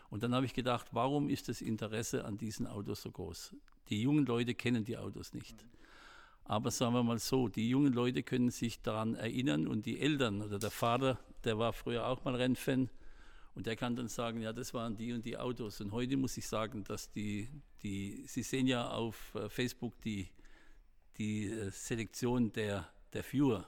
Und 0.08 0.22
dann 0.22 0.34
habe 0.34 0.46
ich 0.46 0.54
gedacht, 0.54 0.86
warum 0.92 1.28
ist 1.28 1.50
das 1.50 1.60
Interesse 1.60 2.24
an 2.24 2.38
diesen 2.38 2.66
Autos 2.66 3.02
so 3.02 3.10
groß? 3.10 3.54
Die 3.90 4.00
jungen 4.00 4.24
Leute 4.24 4.54
kennen 4.54 4.86
die 4.86 4.96
Autos 4.96 5.34
nicht. 5.34 5.66
Aber 6.44 6.70
sagen 6.70 6.94
wir 6.94 7.02
mal 7.02 7.18
so, 7.18 7.48
die 7.48 7.68
jungen 7.70 7.92
Leute 7.92 8.22
können 8.22 8.50
sich 8.50 8.82
daran 8.82 9.14
erinnern 9.14 9.66
und 9.66 9.86
die 9.86 9.98
Eltern 9.98 10.42
oder 10.42 10.58
der 10.58 10.70
Vater, 10.70 11.18
der 11.44 11.58
war 11.58 11.72
früher 11.72 12.06
auch 12.06 12.24
mal 12.24 12.34
Rennfan 12.34 12.90
Und 13.54 13.66
der 13.66 13.76
kann 13.76 13.96
dann 13.96 14.08
sagen, 14.08 14.42
ja, 14.42 14.52
das 14.52 14.74
waren 14.74 14.96
die 14.96 15.12
und 15.12 15.24
die 15.24 15.38
Autos. 15.38 15.80
Und 15.80 15.92
heute 15.92 16.16
muss 16.16 16.36
ich 16.36 16.46
sagen, 16.46 16.84
dass 16.84 17.10
die, 17.10 17.48
die 17.82 18.24
Sie 18.26 18.42
sehen 18.42 18.66
ja 18.66 18.88
auf 18.88 19.34
äh, 19.34 19.48
Facebook 19.48 20.00
die, 20.02 20.28
die 21.16 21.46
äh, 21.46 21.70
Selektion 21.70 22.52
der, 22.52 22.88
der 23.12 23.22
Viewer 23.22 23.66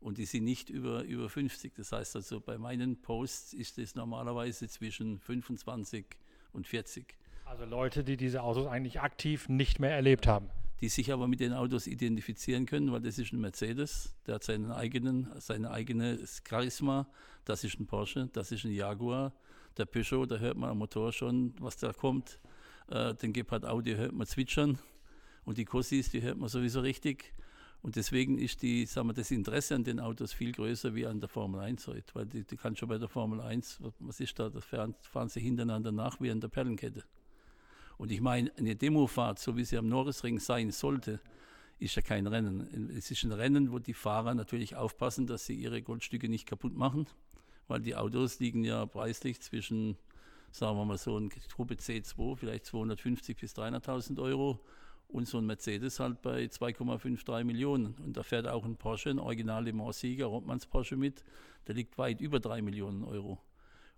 und 0.00 0.18
die 0.18 0.24
sind 0.24 0.44
nicht 0.44 0.70
über, 0.70 1.02
über 1.02 1.28
50. 1.28 1.74
Das 1.74 1.92
heißt 1.92 2.16
also, 2.16 2.40
bei 2.40 2.58
meinen 2.58 3.00
Posts 3.02 3.54
ist 3.54 3.78
es 3.78 3.94
normalerweise 3.94 4.68
zwischen 4.68 5.18
25 5.18 6.06
und 6.52 6.66
40. 6.66 7.14
Also 7.44 7.64
Leute, 7.64 8.04
die 8.04 8.16
diese 8.16 8.42
Autos 8.42 8.66
eigentlich 8.66 9.00
aktiv 9.00 9.48
nicht 9.48 9.80
mehr 9.80 9.92
erlebt 9.92 10.26
haben. 10.26 10.48
Die 10.80 10.88
sich 10.88 11.12
aber 11.12 11.26
mit 11.26 11.40
den 11.40 11.52
Autos 11.52 11.86
identifizieren 11.86 12.66
können, 12.66 12.92
weil 12.92 13.00
das 13.00 13.18
ist 13.18 13.32
ein 13.32 13.40
Mercedes, 13.40 14.14
der 14.26 14.36
hat 14.36 14.44
seinen 14.44 14.70
eigenen, 14.70 15.28
seine 15.38 15.70
eigene 15.70 16.18
Charisma, 16.46 17.08
das 17.44 17.64
ist 17.64 17.80
ein 17.80 17.86
Porsche, 17.86 18.28
das 18.32 18.52
ist 18.52 18.64
ein 18.64 18.72
Jaguar, 18.72 19.32
der 19.78 19.86
Peugeot, 19.86 20.26
da 20.26 20.36
hört 20.36 20.56
man 20.56 20.70
am 20.70 20.78
Motor 20.78 21.12
schon, 21.12 21.54
was 21.60 21.76
da 21.76 21.92
kommt. 21.92 22.38
Äh, 22.88 23.14
den 23.14 23.32
Gepard 23.32 23.64
Audi 23.64 23.94
hört 23.94 24.12
man 24.12 24.26
zwitschern 24.26 24.78
und 25.44 25.58
die 25.58 25.64
Cossis, 25.64 26.10
die 26.10 26.22
hört 26.22 26.38
man 26.38 26.48
sowieso 26.48 26.80
richtig. 26.80 27.32
Und 27.82 27.94
deswegen 27.94 28.38
ist 28.38 28.62
die, 28.62 28.84
sagen 28.84 29.08
wir, 29.08 29.14
das 29.14 29.30
Interesse 29.30 29.74
an 29.76 29.84
den 29.84 30.00
Autos 30.00 30.32
viel 30.32 30.50
größer 30.52 30.94
wie 30.94 31.06
an 31.06 31.20
der 31.20 31.28
Formel 31.28 31.60
1 31.60 31.86
heute. 31.86 32.14
Weil 32.14 32.26
die, 32.26 32.44
die 32.44 32.56
kann 32.56 32.74
schon 32.74 32.88
bei 32.88 32.98
der 32.98 33.08
Formel 33.08 33.40
1, 33.40 33.80
was 34.00 34.18
ist 34.18 34.38
da, 34.38 34.48
da 34.48 34.60
fahren, 34.60 34.94
fahren 35.02 35.28
sie 35.28 35.40
hintereinander 35.40 35.92
nach 35.92 36.20
wie 36.20 36.30
an 36.30 36.40
der 36.40 36.48
Perlenkette. 36.48 37.04
Und 37.98 38.12
ich 38.12 38.20
meine, 38.20 38.52
eine 38.56 38.76
Demofahrt, 38.76 39.38
so 39.38 39.56
wie 39.56 39.64
sie 39.64 39.78
am 39.78 39.88
Norrisring 39.88 40.38
sein 40.38 40.70
sollte, 40.70 41.20
ist 41.78 41.94
ja 41.94 42.02
kein 42.02 42.26
Rennen. 42.26 42.90
Es 42.96 43.10
ist 43.10 43.24
ein 43.24 43.32
Rennen, 43.32 43.72
wo 43.72 43.78
die 43.78 43.94
Fahrer 43.94 44.34
natürlich 44.34 44.76
aufpassen, 44.76 45.26
dass 45.26 45.46
sie 45.46 45.54
ihre 45.54 45.82
Goldstücke 45.82 46.28
nicht 46.28 46.46
kaputt 46.46 46.76
machen, 46.76 47.06
weil 47.68 47.80
die 47.80 47.96
Autos 47.96 48.38
liegen 48.38 48.64
ja 48.64 48.86
preislich 48.86 49.40
zwischen, 49.40 49.96
sagen 50.50 50.76
wir 50.78 50.84
mal 50.84 50.98
so, 50.98 51.16
eine 51.16 51.28
Gruppe 51.28 51.74
C2, 51.74 52.36
vielleicht 52.36 52.66
250 52.66 53.36
bis 53.36 53.54
300.000 53.54 54.20
Euro 54.22 54.60
und 55.08 55.28
so 55.28 55.38
ein 55.38 55.46
Mercedes 55.46 56.00
halt 56.00 56.22
bei 56.22 56.44
2,53 56.44 57.44
Millionen. 57.44 57.94
Und 58.04 58.16
da 58.16 58.22
fährt 58.22 58.48
auch 58.48 58.64
ein 58.64 58.76
Porsche, 58.76 59.10
ein 59.10 59.18
Original 59.18 59.64
Le 59.64 59.72
Mans-Sieger, 59.72 60.26
Rottmanns 60.26 60.66
Porsche 60.66 60.96
mit, 60.96 61.24
der 61.66 61.74
liegt 61.74 61.98
weit 61.98 62.20
über 62.20 62.40
3 62.40 62.62
Millionen 62.62 63.04
Euro. 63.04 63.38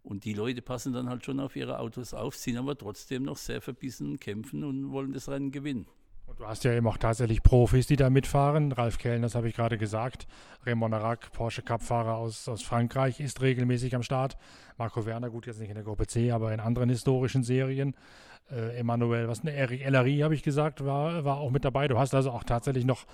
Und 0.09 0.25
die 0.25 0.33
Leute 0.33 0.63
passen 0.63 0.95
dann 0.95 1.11
halt 1.11 1.27
schon 1.27 1.39
auf 1.39 1.55
ihre 1.55 1.79
Autos 1.81 2.15
auf, 2.15 2.35
sind 2.35 2.57
aber 2.57 2.79
trotzdem 2.79 3.25
noch 3.25 3.37
sehr 3.37 3.61
verbissen 3.61 4.13
und 4.13 4.21
kämpfen 4.23 4.65
und 4.65 4.91
wollen 4.91 5.13
das 5.13 5.29
Rennen 5.29 5.51
gewinnen. 5.51 5.87
Und 6.25 6.41
du 6.41 6.47
hast 6.47 6.65
ja 6.65 6.73
eben 6.73 6.87
auch 6.87 6.97
tatsächlich 6.97 7.43
Profis, 7.43 7.87
die 7.87 7.97
da 7.97 8.09
mitfahren. 8.09 8.73
Ralf 8.73 8.97
Kellen, 8.97 9.21
das 9.21 9.35
habe 9.35 9.51
ich 9.51 9.55
gerade 9.55 9.77
gesagt. 9.77 10.27
Raymond 10.65 10.95
Arac, 10.95 11.31
Porsche 11.33 11.61
Cup-Fahrer 11.61 12.17
aus, 12.17 12.49
aus 12.49 12.63
Frankreich, 12.63 13.21
ist 13.21 13.43
regelmäßig 13.43 13.95
am 13.95 14.03
Start. 14.03 14.39
Marco 14.79 15.05
Werner, 15.05 15.29
gut, 15.29 15.47
jetzt 15.47 15.61
nicht 15.61 15.69
in 15.69 15.75
der 15.75 15.85
Gruppe 15.85 16.07
C, 16.07 16.31
aber 16.31 16.55
in 16.55 16.61
anderen 16.61 16.89
historischen 16.89 17.43
Serien 17.43 17.95
äh, 18.51 18.79
Emanuel, 18.79 19.29
was 19.29 19.43
eine 19.43 19.53
Eric 19.53 19.85
Ellery, 19.85 20.21
habe 20.21 20.35
ich 20.35 20.43
gesagt, 20.43 20.87
war, 20.87 21.23
war 21.27 21.37
auch 21.37 21.51
mit 21.51 21.67
dabei. 21.67 21.87
Du 21.87 21.99
hast 21.99 22.15
also 22.15 22.31
auch 22.31 22.45
tatsächlich 22.45 22.87
noch 22.87 23.05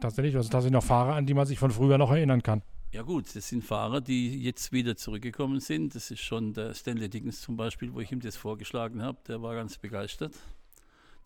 tatsächlich, 0.00 0.34
also 0.34 0.48
tatsächlich 0.48 0.72
noch 0.72 0.82
Fahrer, 0.82 1.14
an 1.14 1.26
die 1.26 1.34
man 1.34 1.46
sich 1.46 1.60
von 1.60 1.70
früher 1.70 1.96
noch 1.96 2.10
erinnern 2.10 2.42
kann. 2.42 2.62
Ja 2.90 3.02
gut, 3.02 3.36
das 3.36 3.46
sind 3.50 3.62
Fahrer, 3.62 4.00
die 4.00 4.42
jetzt 4.42 4.72
wieder 4.72 4.96
zurückgekommen 4.96 5.60
sind. 5.60 5.94
Das 5.94 6.10
ist 6.10 6.20
schon 6.20 6.54
der 6.54 6.72
Stanley 6.72 7.10
Dickens 7.10 7.42
zum 7.42 7.54
Beispiel, 7.54 7.92
wo 7.92 8.00
ich 8.00 8.10
ihm 8.10 8.20
das 8.20 8.38
vorgeschlagen 8.38 9.02
habe. 9.02 9.18
Der 9.28 9.42
war 9.42 9.54
ganz 9.54 9.76
begeistert. 9.76 10.34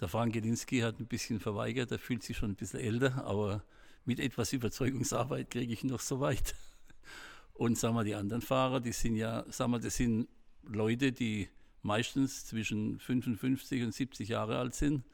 Der 0.01 0.09
Frank 0.09 0.33
Gelinski 0.33 0.81
hat 0.81 0.99
ein 0.99 1.07
bisschen 1.07 1.39
verweigert, 1.39 1.93
der 1.93 2.01
fühlt 2.01 2.25
sich 2.25 2.37
schon 2.37 2.51
ein 2.51 2.57
bisschen 2.57 2.81
älter, 2.81 3.25
aber 3.25 3.63
mit 4.05 4.19
etwas 4.19 4.53
Überzeugungsarbeit 4.53 5.51
kriege 5.51 5.73
ich 5.73 5.85
noch 5.85 6.01
so 6.01 6.19
weit. 6.19 6.57
Und 7.55 7.79
sagen 7.79 7.95
wir, 7.95 8.03
die 8.03 8.17
anderen 8.17 8.43
Fahrer, 8.43 8.81
die 8.81 8.91
sind 8.91 9.15
ja, 9.15 9.45
sagen 9.49 9.71
wir, 9.71 9.79
das 9.79 9.95
sind 9.95 10.27
Leute, 10.65 11.13
die 11.13 11.49
meistens 11.83 12.45
zwischen 12.45 12.99
55 12.99 13.85
und 13.85 13.95
70 13.95 14.31
Jahre 14.31 14.59
alt 14.59 14.75
sind, 14.75 15.05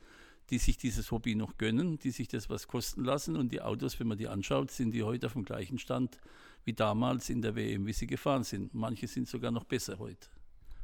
die 0.50 0.58
sich 0.58 0.78
dieses 0.78 1.10
Hobby 1.10 1.34
noch 1.34 1.58
gönnen, 1.58 1.98
die 1.98 2.10
sich 2.10 2.28
das 2.28 2.48
was 2.48 2.68
kosten 2.68 3.04
lassen. 3.04 3.36
Und 3.36 3.52
die 3.52 3.60
Autos, 3.60 3.98
wenn 4.00 4.08
man 4.08 4.18
die 4.18 4.28
anschaut, 4.28 4.70
sind 4.70 4.92
die 4.92 5.02
heute 5.02 5.26
auf 5.26 5.34
dem 5.34 5.44
gleichen 5.44 5.78
Stand 5.78 6.18
wie 6.64 6.72
damals 6.72 7.30
in 7.30 7.42
der 7.42 7.54
WM, 7.54 7.86
wie 7.86 7.92
sie 7.92 8.06
gefahren 8.06 8.44
sind. 8.44 8.74
Manche 8.74 9.06
sind 9.06 9.28
sogar 9.28 9.50
noch 9.50 9.64
besser 9.64 9.98
heute. 9.98 10.28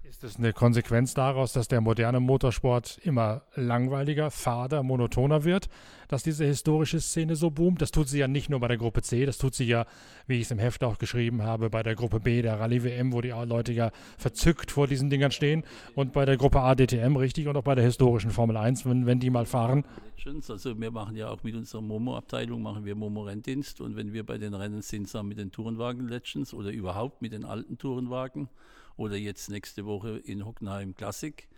Ist 0.06 0.23
das 0.23 0.37
eine 0.37 0.52
Konsequenz 0.52 1.14
daraus, 1.14 1.54
dass 1.54 1.66
der 1.66 1.80
moderne 1.80 2.20
Motorsport 2.20 2.99
immer 3.04 3.40
langweiliger, 3.54 4.30
fader, 4.30 4.82
monotoner 4.82 5.44
wird, 5.44 5.70
dass 6.08 6.23
diese 6.23 6.44
historische 6.44 7.00
Szene 7.00 7.37
so 7.37 7.50
boomt? 7.50 7.80
Das 7.80 7.90
tut 7.90 8.08
sie 8.08 8.18
ja 8.18 8.28
nicht 8.28 8.50
nur 8.50 8.61
bei 8.61 8.68
der 8.68 8.76
Gruppe 8.76 9.00
C, 9.00 9.25
das 9.25 9.38
tut 9.38 9.54
sie 9.54 9.64
ja, 9.64 9.87
wie 10.26 10.34
ich 10.34 10.42
es 10.42 10.50
im 10.50 10.58
Heft 10.58 10.84
auch 10.84 10.99
geschrieben 10.99 11.42
habe, 11.42 11.70
bei 11.70 11.82
der 11.82 11.94
Gruppe 11.94 12.20
B, 12.20 12.42
der 12.42 12.61
Rallye 12.61 12.84
WM, 12.84 13.14
wo 13.14 13.23
die 13.23 13.30
Leute 13.30 13.73
ja 13.73 13.92
verzückt 14.18 14.70
vor 14.70 14.87
diesen 14.87 15.08
Dingern 15.08 15.30
stehen 15.30 15.64
und 15.94 16.12
bei 16.12 16.26
der 16.26 16.37
Gruppe 16.37 16.61
A 16.61 16.75
DTM 16.75 17.16
richtig 17.16 17.49
und 17.49 17.56
auch 17.56 17.64
bei 17.64 17.75
der 17.75 17.84
historischen 17.84 18.30
Formel 18.30 18.58
1, 18.58 18.84
wenn, 18.84 19.06
wenn 19.06 19.20
die 19.20 19.30
mal 19.30 19.46
fahren. 19.46 19.84
Also 20.26 20.78
wir 20.78 20.90
machen 20.90 21.16
ja 21.16 21.30
auch 21.30 21.42
mit 21.42 21.54
unserer 21.54 21.80
Momo-Abteilung 21.80 22.61
machen 22.61 22.84
wir 22.84 22.94
Momo-Renndienst 22.94 23.80
und 23.80 23.96
wenn 23.96 24.12
wir 24.12 24.26
bei 24.26 24.37
den 24.37 24.52
Rennen 24.52 24.82
sind, 24.82 25.08
sagen 25.08 25.28
mit 25.28 25.38
den 25.38 25.50
Tourenwagen 25.50 26.08
Legends 26.08 26.52
oder 26.52 26.70
überhaupt 26.70 27.23
mit 27.23 27.32
den 27.32 27.46
alten 27.46 27.78
Tourenwagen, 27.78 28.50
oder 28.96 29.16
jetzt 29.16 29.50
nächste 29.50 29.84
Woche 29.86 30.18
in 30.18 30.44
Hockenheim 30.44 30.94
Classic. 30.94 31.48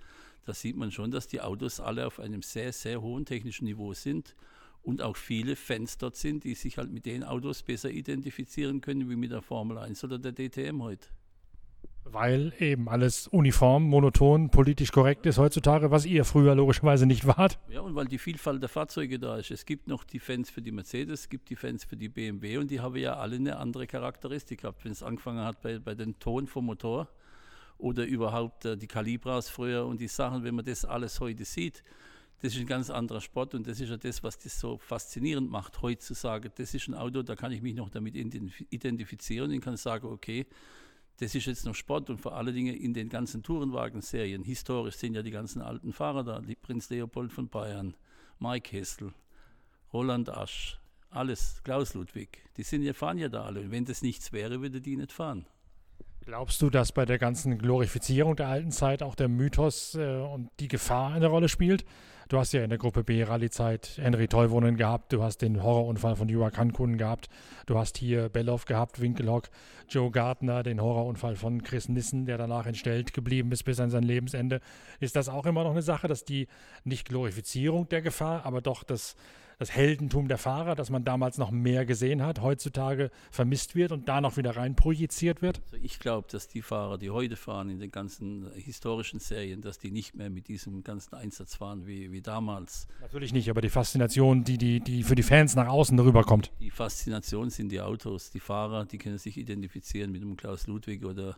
Da 0.45 0.55
sieht 0.55 0.76
man 0.76 0.90
schon, 0.90 1.11
dass 1.11 1.26
die 1.26 1.40
Autos 1.40 1.81
alle 1.81 2.07
auf 2.07 2.21
einem 2.21 2.43
sehr, 2.43 2.73
sehr 2.73 3.02
hohen 3.02 3.25
technischen 3.25 3.64
Niveau 3.64 3.93
sind 3.95 4.37
und 4.83 5.02
auch 5.02 5.16
viele 5.16 5.57
Fans 5.57 5.99
dort 5.99 6.16
sind, 6.16 6.45
die 6.45 6.55
sich 6.55 6.78
halt 6.78 6.93
mit 6.93 7.07
den 7.07 7.25
Autos 7.25 7.62
besser 7.62 7.90
identifizieren 7.90 8.81
können 8.81 9.11
wie 9.11 9.16
mit 9.16 9.33
der 9.33 9.43
Formel 9.43 9.78
1 9.78 10.05
oder 10.05 10.19
der 10.19 10.33
DTM 10.33 10.81
heute. 10.83 11.09
Weil 12.05 12.52
eben 12.61 12.88
alles 12.88 13.26
uniform, 13.26 13.83
monoton, 13.83 14.50
politisch 14.50 14.93
korrekt 14.93 15.26
ist 15.26 15.38
heutzutage, 15.38 15.90
was 15.90 16.07
ihr 16.07 16.25
früher 16.25 16.55
logischerweise 16.55 17.05
nicht 17.05 17.26
wart. 17.26 17.59
Ja, 17.69 17.81
und 17.81 17.97
weil 17.97 18.07
die 18.07 18.19
Vielfalt 18.19 18.62
der 18.62 18.69
Fahrzeuge 18.69 19.19
da 19.19 19.37
ist. 19.38 19.50
Es 19.50 19.66
gibt 19.66 19.88
noch 19.88 20.05
die 20.05 20.21
Fans 20.21 20.49
für 20.49 20.62
die 20.62 20.71
Mercedes, 20.71 21.23
es 21.23 21.28
gibt 21.28 21.50
die 21.50 21.57
Fans 21.57 21.85
für 21.85 21.97
die 21.97 22.09
BMW 22.09 22.59
und 22.59 22.71
die 22.71 22.78
haben 22.78 22.95
ja 22.95 23.16
alle 23.16 23.37
eine 23.37 23.57
andere 23.57 23.88
Charakteristik 23.88 24.61
gehabt. 24.61 24.85
Wenn 24.85 24.93
es 24.93 25.02
angefangen 25.02 25.45
hat 25.45 25.61
bei, 25.62 25.81
bei 25.81 25.97
den 25.97 26.16
Ton 26.21 26.47
vom 26.47 26.66
Motor, 26.66 27.09
oder 27.78 28.04
überhaupt 28.06 28.64
äh, 28.64 28.76
die 28.76 28.87
Kalibras 28.87 29.49
früher 29.49 29.87
und 29.87 30.00
die 30.00 30.09
Sachen, 30.09 30.45
wenn 30.45 30.54
man 30.54 30.64
das 30.64 30.85
alles 30.85 31.21
heute 31.21 31.45
sieht, 31.45 31.83
das 32.42 32.54
ist 32.54 32.61
ein 32.61 32.66
ganz 32.66 32.90
anderer 32.90 33.21
Sport 33.21 33.54
und 33.54 33.66
das 33.66 33.80
ist 33.80 33.88
ja 33.88 33.97
das, 33.97 34.23
was 34.23 34.38
das 34.38 34.61
so 34.61 34.76
faszinierend 34.78 35.50
macht, 35.50 35.80
heute 35.83 36.00
zu 36.00 36.14
sagen, 36.14 36.50
das 36.56 36.75
ist 36.75 36.88
ein 36.88 36.95
Auto, 36.95 37.23
da 37.23 37.35
kann 37.35 37.52
ich 37.52 37.62
mich 37.62 37.75
noch 37.75 37.88
damit 37.88 38.14
identifizieren 38.14 39.50
und 39.52 39.61
kann 39.61 39.76
sagen, 39.76 40.06
okay, 40.06 40.47
das 41.18 41.35
ist 41.35 41.47
jetzt 41.47 41.64
noch 41.64 41.75
Sport 41.75 42.11
und 42.11 42.18
vor 42.18 42.37
allen 42.37 42.54
Dingen 42.54 42.75
in 42.75 42.92
den 42.92 43.09
ganzen 43.09 43.42
Tourenwagen-Serien, 43.42 44.45
historisch 44.45 44.97
sind 44.97 45.14
ja 45.14 45.23
die 45.23 45.30
ganzen 45.30 45.62
alten 45.62 45.92
Fahrer 45.95 46.25
da, 46.25 46.42
Prinz 46.61 46.90
Leopold 46.90 47.33
von 47.33 47.49
Bayern, 47.49 47.97
Mike 48.38 48.76
Hessel, 48.76 49.14
Roland 49.95 50.28
Asch, 50.28 50.78
alles, 51.09 51.62
Klaus 51.64 51.95
Ludwig, 51.95 52.42
die 52.59 52.62
sind 52.62 52.83
ja, 52.83 52.92
fahren 52.92 53.16
ja 53.16 53.30
da 53.30 53.45
alle. 53.45 53.61
Und 53.61 53.71
wenn 53.71 53.87
das 53.87 54.02
nichts 54.02 54.33
wäre, 54.33 54.61
würde 54.61 54.83
die 54.83 54.97
nicht 54.97 55.12
fahren. 55.12 55.47
Glaubst 56.26 56.61
du, 56.61 56.71
dass 56.71 56.90
bei 56.90 57.04
der 57.04 57.18
ganzen 57.18 57.56
Glorifizierung 57.56 58.35
der 58.35 58.49
alten 58.49 58.73
Zeit 58.73 59.00
auch 59.00 59.14
der 59.14 59.28
Mythos 59.28 59.95
äh, 59.95 60.16
und 60.16 60.50
die 60.59 60.66
Gefahr 60.66 61.12
eine 61.12 61.28
Rolle 61.28 61.49
spielt? 61.49 61.85
Du 62.28 62.37
hast 62.37 62.52
ja 62.52 62.64
in 62.64 62.68
der 62.68 62.80
Gruppe 62.80 63.04
B 63.04 63.23
Rallye-Zeit 63.23 63.99
Henry 64.02 64.26
Teuvonen 64.26 64.76
gehabt, 64.76 65.12
du 65.12 65.23
hast 65.23 65.38
den 65.38 65.62
Horrorunfall 65.62 66.16
von 66.16 66.28
Jura 66.28 66.50
Kankun 66.50 66.99
gehabt, 66.99 67.28
du 67.66 67.78
hast 67.78 67.97
hier 67.97 68.28
Belloff 68.28 68.64
gehabt, 68.64 69.00
Winkelhock, 69.00 69.50
Joe 69.88 70.11
Gardner, 70.11 70.64
den 70.64 70.83
Horrorunfall 70.83 71.37
von 71.37 71.62
Chris 71.62 71.88
Nissen, 71.88 72.26
der 72.26 72.38
danach 72.38 72.66
entstellt 72.66 73.14
geblieben 73.14 73.52
ist 73.52 73.62
bis 73.62 73.78
an 73.78 73.90
sein 73.90 74.02
Lebensende. 74.02 74.61
Ist 74.99 75.14
das 75.14 75.28
auch 75.28 75.47
immer 75.47 75.62
noch 75.62 75.71
eine 75.71 75.83
Sache, 75.83 76.09
dass 76.09 76.25
die 76.25 76.49
nicht 76.83 77.09
Glorifizierung 77.09 77.88
der 77.88 78.02
Gefahr, 78.02 78.45
aber 78.45 78.61
doch 78.61 78.83
das 78.83 79.14
das 79.59 79.71
Heldentum 79.71 80.29
der 80.29 80.39
Fahrer, 80.39 80.75
das 80.75 80.91
man 80.91 81.05
damals 81.05 81.39
noch 81.39 81.51
mehr 81.51 81.87
gesehen 81.87 82.23
hat, 82.23 82.41
heutzutage 82.41 83.11
vermisst 83.31 83.75
wird 83.75 83.93
und 83.93 84.09
da 84.09 84.21
noch 84.21 84.37
wieder 84.37 84.57
rein 84.57 84.77
projiziert 84.77 85.41
wird? 85.41 85.63
Also 85.65 85.77
ich 85.83 85.99
glaube, 85.99 86.29
dass 86.31 86.49
die 86.49 86.63
Fahrer, 86.63 86.99
die 86.99 87.11
heute 87.11 87.37
fahren 87.37 87.71
in 87.71 87.79
den 87.79 87.91
ganzen 87.91 88.51
historischen 88.55 89.19
Serien, 89.19 89.63
dass 89.63 89.79
die 89.79 89.91
nicht 89.91 90.15
mehr 90.15 90.29
mit 90.29 90.49
diesem 90.49 90.85
ganzen 90.85 91.15
Einsatz 91.15 91.57
fahren 91.57 91.87
wie, 91.87 92.13
wie 92.13 92.21
damals. 92.21 92.87
Natürlich 93.01 93.33
nicht, 93.33 93.49
aber 93.49 93.61
die 93.61 93.71
Faszination, 93.71 94.45
die, 94.45 94.59
die, 94.59 94.81
die 94.81 95.03
für 95.03 95.15
die 95.15 95.23
Fans 95.23 95.55
nach 95.55 95.69
außen 95.69 95.99
rüberkommt. 95.99 96.53
Die 96.61 96.71
Faszination 96.71 97.51
sind 97.51 97.71
die 97.71 97.81
Autos, 97.81 98.31
die 98.31 98.41
Fahrer, 98.41 98.85
die 98.85 98.99
können 98.99 99.19
sich 99.19 99.39
identifizieren 99.39 100.13
mit 100.13 100.23
dem 100.23 100.37
Klaus 100.37 100.67
Ludwig 100.67 101.05
oder 101.05 101.37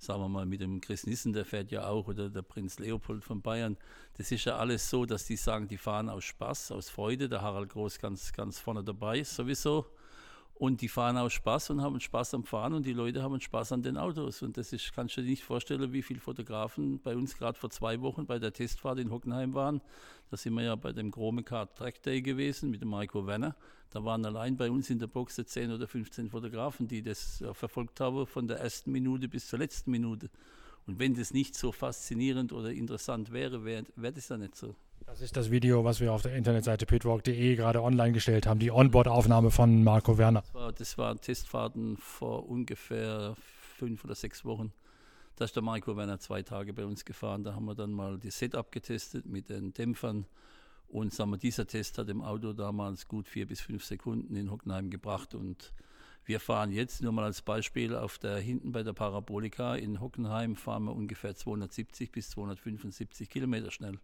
sagen 0.00 0.22
wir 0.22 0.28
mal, 0.28 0.46
mit 0.46 0.60
dem 0.62 0.80
Chris 0.80 1.06
Nissen, 1.06 1.32
der 1.32 1.44
fährt 1.44 1.70
ja 1.70 1.86
auch, 1.86 2.08
oder 2.08 2.30
der 2.30 2.42
Prinz 2.42 2.78
Leopold 2.78 3.22
von 3.22 3.42
Bayern. 3.42 3.76
Das 4.16 4.32
ist 4.32 4.46
ja 4.46 4.56
alles 4.56 4.88
so, 4.88 5.04
dass 5.04 5.26
die 5.26 5.36
sagen, 5.36 5.68
die 5.68 5.76
fahren 5.76 6.08
aus 6.08 6.24
Spaß, 6.24 6.72
aus 6.72 6.88
Freude. 6.88 7.28
Der 7.28 7.42
Harald 7.42 7.68
Groß 7.68 7.98
ganz, 7.98 8.32
ganz 8.32 8.58
vorne 8.58 8.82
dabei 8.82 9.20
ist 9.20 9.36
sowieso. 9.36 9.86
Und 10.54 10.82
die 10.82 10.88
fahren 10.88 11.16
auch 11.16 11.30
Spaß 11.30 11.70
und 11.70 11.80
haben 11.80 12.00
Spaß 12.00 12.34
am 12.34 12.44
Fahren 12.44 12.74
und 12.74 12.84
die 12.84 12.92
Leute 12.92 13.22
haben 13.22 13.40
Spaß 13.40 13.72
an 13.72 13.82
den 13.82 13.96
Autos. 13.96 14.42
Und 14.42 14.56
das 14.58 14.74
ist, 14.74 14.92
kannst 14.94 15.16
du 15.16 15.22
dir 15.22 15.30
nicht 15.30 15.42
vorstellen, 15.42 15.92
wie 15.92 16.02
viele 16.02 16.20
Fotografen 16.20 17.00
bei 17.00 17.16
uns 17.16 17.36
gerade 17.36 17.58
vor 17.58 17.70
zwei 17.70 18.00
Wochen 18.02 18.26
bei 18.26 18.38
der 18.38 18.52
Testfahrt 18.52 18.98
in 18.98 19.10
Hockenheim 19.10 19.54
waren. 19.54 19.80
Da 20.30 20.36
sind 20.36 20.52
wir 20.54 20.62
ja 20.62 20.76
bei 20.76 20.92
dem 20.92 21.10
Chrome 21.10 21.44
Car 21.44 21.72
Track 21.74 22.02
Day 22.02 22.20
gewesen 22.20 22.70
mit 22.70 22.82
dem 22.82 22.88
Marco 22.88 23.26
Werner. 23.26 23.56
Da 23.90 24.04
waren 24.04 24.24
allein 24.24 24.56
bei 24.56 24.70
uns 24.70 24.88
in 24.88 24.98
der 24.98 25.08
Box 25.08 25.40
10 25.44 25.72
oder 25.72 25.88
15 25.88 26.30
Fotografen, 26.30 26.86
die 26.86 27.02
das 27.02 27.42
verfolgt 27.52 28.00
haben 28.00 28.26
von 28.26 28.46
der 28.46 28.58
ersten 28.60 28.92
Minute 28.92 29.28
bis 29.28 29.48
zur 29.48 29.58
letzten 29.58 29.90
Minute. 29.90 30.30
Und 30.86 30.98
wenn 30.98 31.14
das 31.14 31.32
nicht 31.32 31.54
so 31.54 31.72
faszinierend 31.72 32.52
oder 32.52 32.70
interessant 32.70 33.32
wäre, 33.32 33.64
wäre 33.64 33.84
wär 33.96 34.12
das 34.12 34.28
ja 34.28 34.36
nicht 34.36 34.56
so. 34.56 34.74
Das 35.06 35.20
ist 35.20 35.36
das 35.36 35.50
Video, 35.50 35.84
was 35.84 36.00
wir 36.00 36.12
auf 36.12 36.22
der 36.22 36.36
Internetseite 36.36 36.86
pitwalk.de 36.86 37.56
gerade 37.56 37.82
online 37.82 38.12
gestellt 38.12 38.46
haben, 38.46 38.60
die 38.60 38.70
Onboard-Aufnahme 38.70 39.50
von 39.50 39.82
Marco 39.82 40.18
Werner. 40.18 40.42
Das, 40.42 40.54
war, 40.54 40.72
das 40.72 40.98
waren 40.98 41.20
Testfahrten 41.20 41.96
vor 41.96 42.48
ungefähr 42.48 43.34
fünf 43.76 44.04
oder 44.04 44.14
sechs 44.14 44.44
Wochen. 44.44 44.72
Da 45.36 45.46
ist 45.46 45.56
der 45.56 45.62
Marco 45.62 45.96
Werner 45.96 46.20
zwei 46.20 46.42
Tage 46.42 46.72
bei 46.72 46.84
uns 46.84 47.04
gefahren. 47.04 47.42
Da 47.42 47.54
haben 47.54 47.64
wir 47.64 47.74
dann 47.74 47.92
mal 47.92 48.18
die 48.18 48.30
Setup 48.30 48.70
getestet 48.70 49.26
mit 49.26 49.48
den 49.48 49.72
Dämpfern. 49.72 50.26
Und 50.90 51.14
sagen 51.14 51.30
wir, 51.30 51.38
dieser 51.38 51.68
Test 51.68 51.98
hat 51.98 52.08
dem 52.08 52.20
Auto 52.20 52.52
damals 52.52 53.06
gut 53.06 53.28
vier 53.28 53.46
bis 53.46 53.60
fünf 53.60 53.84
Sekunden 53.84 54.34
in 54.34 54.50
Hockenheim 54.50 54.90
gebracht. 54.90 55.36
Und 55.36 55.72
wir 56.24 56.40
fahren 56.40 56.72
jetzt 56.72 57.00
nur 57.00 57.12
mal 57.12 57.24
als 57.24 57.42
Beispiel 57.42 57.94
auf 57.94 58.18
der 58.18 58.38
hinten 58.38 58.72
bei 58.72 58.82
der 58.82 58.92
Parabolika 58.92 59.76
in 59.76 60.00
Hockenheim 60.00 60.56
fahren 60.56 60.84
wir 60.84 60.94
ungefähr 60.94 61.36
270 61.36 62.10
bis 62.10 62.30
275 62.30 63.30
Kilometer 63.30 63.70
schnell. 63.70 64.00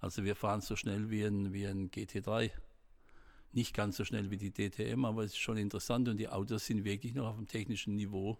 Also 0.00 0.24
wir 0.24 0.34
fahren 0.34 0.62
so 0.62 0.74
schnell 0.74 1.10
wie 1.10 1.22
ein, 1.22 1.52
wie 1.52 1.66
ein 1.66 1.90
GT3. 1.90 2.50
Nicht 3.52 3.74
ganz 3.74 3.98
so 3.98 4.04
schnell 4.06 4.30
wie 4.30 4.38
die 4.38 4.52
DTM, 4.52 5.04
aber 5.04 5.24
es 5.24 5.32
ist 5.32 5.38
schon 5.38 5.58
interessant 5.58 6.08
und 6.08 6.16
die 6.16 6.30
Autos 6.30 6.64
sind 6.64 6.84
wirklich 6.84 7.12
noch 7.14 7.26
auf 7.26 7.36
dem 7.36 7.46
technischen 7.46 7.94
Niveau, 7.94 8.38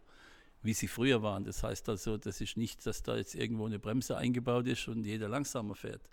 wie 0.63 0.73
sie 0.73 0.89
früher 0.89 1.23
waren. 1.23 1.45
Das 1.45 1.63
heißt 1.63 1.91
also, 1.91 2.17
das 2.17 2.41
ist 2.41 2.57
nicht, 2.57 2.87
dass 2.87 3.03
da 3.03 3.17
jetzt 3.17 3.35
irgendwo 3.35 3.67
eine 3.67 3.79
Bremse 3.79 4.17
eingebaut 4.17 4.67
ist 4.67 4.89
und 4.89 5.05
jeder 5.05 5.29
langsamer 5.29 5.75
fährt. 5.75 6.09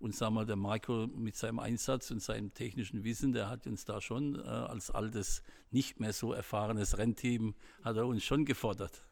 Und 0.00 0.14
sagen 0.14 0.34
wir, 0.34 0.44
der 0.44 0.56
Marco 0.56 1.08
mit 1.08 1.36
seinem 1.36 1.58
Einsatz 1.58 2.10
und 2.10 2.22
seinem 2.22 2.54
technischen 2.54 3.02
Wissen, 3.02 3.32
der 3.32 3.48
hat 3.48 3.66
uns 3.66 3.84
da 3.84 4.00
schon 4.00 4.36
äh, 4.36 4.48
als 4.48 4.90
altes, 4.90 5.42
nicht 5.70 5.98
mehr 5.98 6.12
so 6.12 6.32
erfahrenes 6.32 6.98
Rennteam, 6.98 7.54
hat 7.82 7.96
er 7.96 8.06
uns 8.06 8.22
schon 8.22 8.44
gefordert. 8.44 9.02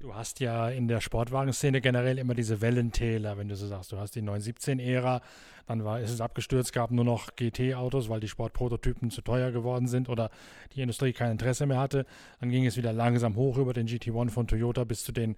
Du 0.00 0.14
hast 0.14 0.40
ja 0.40 0.70
in 0.70 0.88
der 0.88 1.02
Sportwagenszene 1.02 1.82
generell 1.82 2.16
immer 2.16 2.32
diese 2.32 2.62
Wellentäler, 2.62 3.36
wenn 3.36 3.48
du 3.48 3.54
so 3.54 3.66
sagst. 3.66 3.92
Du 3.92 3.98
hast 3.98 4.14
die 4.14 4.22
917-Ära, 4.22 5.20
dann 5.66 5.84
war, 5.84 6.00
ist 6.00 6.10
es 6.10 6.22
abgestürzt, 6.22 6.72
gab 6.72 6.90
nur 6.90 7.04
noch 7.04 7.36
GT-Autos, 7.36 8.08
weil 8.08 8.18
die 8.18 8.28
Sportprototypen 8.28 9.10
zu 9.10 9.20
teuer 9.20 9.50
geworden 9.50 9.88
sind 9.88 10.08
oder 10.08 10.30
die 10.74 10.80
Industrie 10.80 11.12
kein 11.12 11.32
Interesse 11.32 11.66
mehr 11.66 11.78
hatte. 11.78 12.06
Dann 12.40 12.48
ging 12.48 12.64
es 12.64 12.78
wieder 12.78 12.94
langsam 12.94 13.36
hoch 13.36 13.58
über 13.58 13.74
den 13.74 13.86
GT1 13.86 14.30
von 14.30 14.46
Toyota 14.46 14.84
bis 14.84 15.04
zu 15.04 15.12
den 15.12 15.36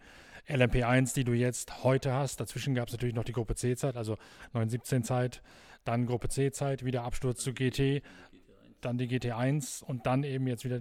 LMP1, 0.49 1.14
die 1.14 1.25
du 1.25 1.32
jetzt 1.32 1.84
heute 1.84 2.12
hast. 2.12 2.40
Dazwischen 2.40 2.75
gab 2.75 2.88
es 2.88 2.92
natürlich 2.92 3.14
noch 3.14 3.25
die 3.25 3.32
Gruppe 3.32 3.54
C-Zeit, 3.54 3.96
also 3.96 4.16
917-Zeit, 4.54 5.42
dann 5.84 6.06
Gruppe 6.06 6.28
C-Zeit, 6.28 6.84
wieder 6.84 7.04
Absturz 7.04 7.42
zu 7.42 7.52
GT, 7.52 8.02
dann 8.80 8.99
die 8.99 9.08
GT1 9.08 9.84
und 9.84 10.06
dann 10.06 10.25
eben 10.25 10.46
jetzt 10.46 10.64
wieder 10.64 10.80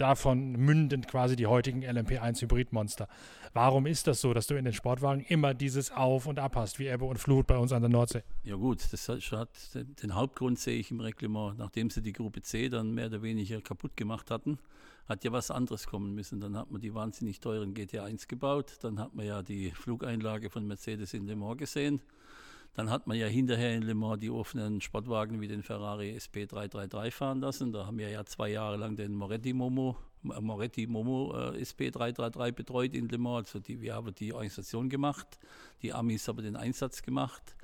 davon 0.00 0.52
mündend 0.52 1.08
quasi 1.08 1.36
die 1.36 1.46
heutigen 1.46 1.84
LMP1 1.84 2.40
Hybridmonster. 2.42 3.08
Warum 3.52 3.86
ist 3.86 4.06
das 4.06 4.20
so, 4.20 4.32
dass 4.32 4.46
du 4.46 4.54
in 4.54 4.64
den 4.64 4.72
Sportwagen 4.72 5.24
immer 5.28 5.54
dieses 5.54 5.90
Auf 5.90 6.26
und 6.26 6.38
Ab 6.38 6.56
hast, 6.56 6.78
wie 6.78 6.86
Ebbe 6.86 7.04
und 7.04 7.18
Flut 7.18 7.46
bei 7.46 7.58
uns 7.58 7.72
an 7.72 7.82
der 7.82 7.90
Nordsee? 7.90 8.22
Ja 8.44 8.56
gut, 8.56 8.80
das 8.92 9.08
hat, 9.08 9.50
den 9.74 10.14
Hauptgrund 10.14 10.58
sehe 10.58 10.78
ich 10.78 10.90
im 10.90 11.00
Reglement, 11.00 11.58
nachdem 11.58 11.90
sie 11.90 12.00
die 12.00 12.12
Gruppe 12.12 12.42
C 12.42 12.68
dann 12.68 12.94
mehr 12.94 13.06
oder 13.06 13.22
weniger 13.22 13.60
kaputt 13.60 13.96
gemacht 13.96 14.30
hatten, 14.30 14.58
hat 15.08 15.24
ja 15.24 15.32
was 15.32 15.50
anderes 15.50 15.86
kommen 15.86 16.14
müssen. 16.14 16.40
Dann 16.40 16.56
hat 16.56 16.70
man 16.70 16.80
die 16.80 16.94
wahnsinnig 16.94 17.40
teuren 17.40 17.74
GT1 17.74 18.28
gebaut, 18.28 18.78
dann 18.82 19.00
hat 19.00 19.14
man 19.14 19.26
ja 19.26 19.42
die 19.42 19.72
Flugeinlage 19.72 20.48
von 20.48 20.66
Mercedes 20.66 21.12
in 21.14 21.26
Le 21.26 21.36
Mans 21.36 21.58
gesehen. 21.58 22.00
Dann 22.74 22.90
hat 22.90 23.06
man 23.06 23.16
ja 23.16 23.26
hinterher 23.26 23.74
in 23.74 23.82
Le 23.82 23.94
Mans 23.94 24.20
die 24.20 24.30
offenen 24.30 24.80
Sportwagen 24.80 25.40
wie 25.40 25.48
den 25.48 25.62
Ferrari 25.62 26.16
SP333 26.16 27.10
fahren 27.10 27.40
lassen. 27.40 27.72
Da 27.72 27.86
haben 27.86 27.98
wir 27.98 28.08
ja 28.08 28.24
zwei 28.24 28.50
Jahre 28.50 28.76
lang 28.76 28.96
den 28.96 29.14
Moretti 29.14 29.52
Momo, 29.52 29.96
äh, 30.24 30.40
Moretti 30.40 30.86
Momo 30.86 31.34
äh, 31.34 31.60
SP333 31.60 32.52
betreut 32.52 32.94
in 32.94 33.08
Le 33.08 33.18
Mans. 33.18 33.48
Also 33.48 33.58
die, 33.58 33.80
wir 33.80 33.94
haben 33.94 34.14
die 34.14 34.32
Organisation 34.32 34.88
gemacht, 34.88 35.38
die 35.82 35.92
Amis 35.92 36.28
haben 36.28 36.42
den 36.42 36.56
Einsatz 36.56 37.02
gemacht. 37.02 37.56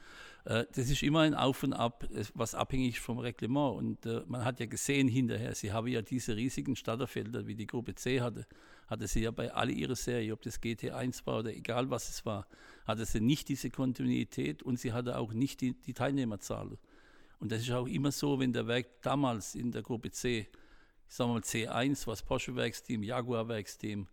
Äh, 0.47 0.65
das 0.73 0.89
ist 0.89 1.03
immer 1.03 1.21
ein 1.21 1.35
Auf 1.35 1.63
und 1.63 1.75
Ab, 1.75 2.09
was 2.35 2.55
abhängig 2.55 3.01
vom 3.01 3.19
Reglement. 3.19 3.77
Und 3.77 4.07
äh, 4.07 4.23
man 4.27 4.45
hat 4.45 4.59
ja 4.59 4.67
gesehen 4.67 5.09
hinterher, 5.09 5.55
sie 5.55 5.73
haben 5.73 5.89
ja 5.89 6.01
diese 6.01 6.35
riesigen 6.35 6.75
Starterfelder, 6.75 7.47
wie 7.47 7.55
die 7.55 7.67
Gruppe 7.67 7.95
C 7.95 8.23
hatte 8.23 8.47
hatte 8.87 9.09
sie 9.09 9.23
ja 9.23 9.31
bei 9.31 9.53
all 9.53 9.71
ihrer 9.71 9.97
Serie, 9.97 10.33
ob 10.33 10.43
das 10.43 10.63
GT1 10.63 11.27
war 11.27 11.41
oder 11.41 11.53
egal 11.53 11.91
was 11.91 12.09
es 12.09 12.25
war, 12.25 12.47
hatte 12.87 13.05
sie 13.05 13.21
nicht 13.21 13.49
diese 13.49 13.71
Kontinuität 13.71 14.63
und 14.63 14.79
sie 14.79 14.93
hatte 14.93 15.19
auch 15.19 15.33
nicht 15.33 15.61
die, 15.61 15.75
die 15.75 15.95
Teilnehmerzahl. 15.95 16.79
Und 17.39 17.53
das 17.53 17.63
ist 17.63 17.71
auch 17.71 17.87
immer 17.87 18.13
so, 18.13 18.39
wenn 18.39 18.53
der 18.53 18.67
Werk 18.67 19.03
damals 19.03 19.55
in 19.55 19.73
der 19.73 19.83
Gruppe 19.83 20.11
C, 20.11 20.49
ich 21.09 21.15
sage 21.15 21.31
mal 21.31 21.41
C1 21.41 22.07
war 22.07 22.13
das 22.13 22.23
Porsche-Werksteam, 22.23 23.03
Jaguar-Werksteam, 23.03 24.07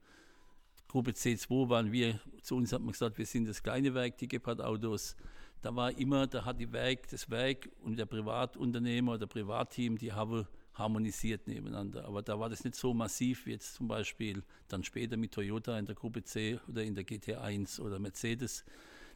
Gruppe 0.88 1.12
C2 1.12 1.70
waren 1.70 1.92
wir, 1.92 2.20
zu 2.42 2.56
uns 2.56 2.74
hat 2.74 2.82
man 2.82 2.92
gesagt, 2.92 3.18
wir 3.18 3.26
sind 3.26 3.48
das 3.48 3.64
kleine 3.64 3.94
Werk, 3.94 4.18
die 4.18 4.28
Gepard-Autos. 4.28 5.16
Da 5.64 5.74
war 5.74 5.98
immer, 5.98 6.28
da 6.28 6.44
hat 6.44 6.60
die 6.60 6.74
Werk, 6.74 7.08
das 7.08 7.30
Werk 7.30 7.70
und 7.84 7.98
der 7.98 8.06
Privatunternehmer 8.06 9.14
oder 9.14 9.28
Privatteam, 9.28 9.98
die 9.98 10.12
haben 10.12 10.46
harmonisiert 10.74 11.48
nebeneinander. 11.48 12.04
Aber 12.04 12.22
da 12.22 12.38
war 12.38 12.50
das 12.50 12.66
nicht 12.66 12.76
so 12.76 12.94
massiv 12.94 13.46
wie 13.46 13.52
jetzt 13.52 13.76
zum 13.76 13.88
Beispiel 13.88 14.44
dann 14.68 14.84
später 14.84 15.16
mit 15.16 15.32
Toyota 15.32 15.80
in 15.80 15.86
der 15.86 15.96
Gruppe 15.96 16.22
C 16.22 16.60
oder 16.68 16.84
in 16.84 16.96
der 16.96 17.06
GT1 17.06 17.80
oder 17.80 17.98
Mercedes. 17.98 18.66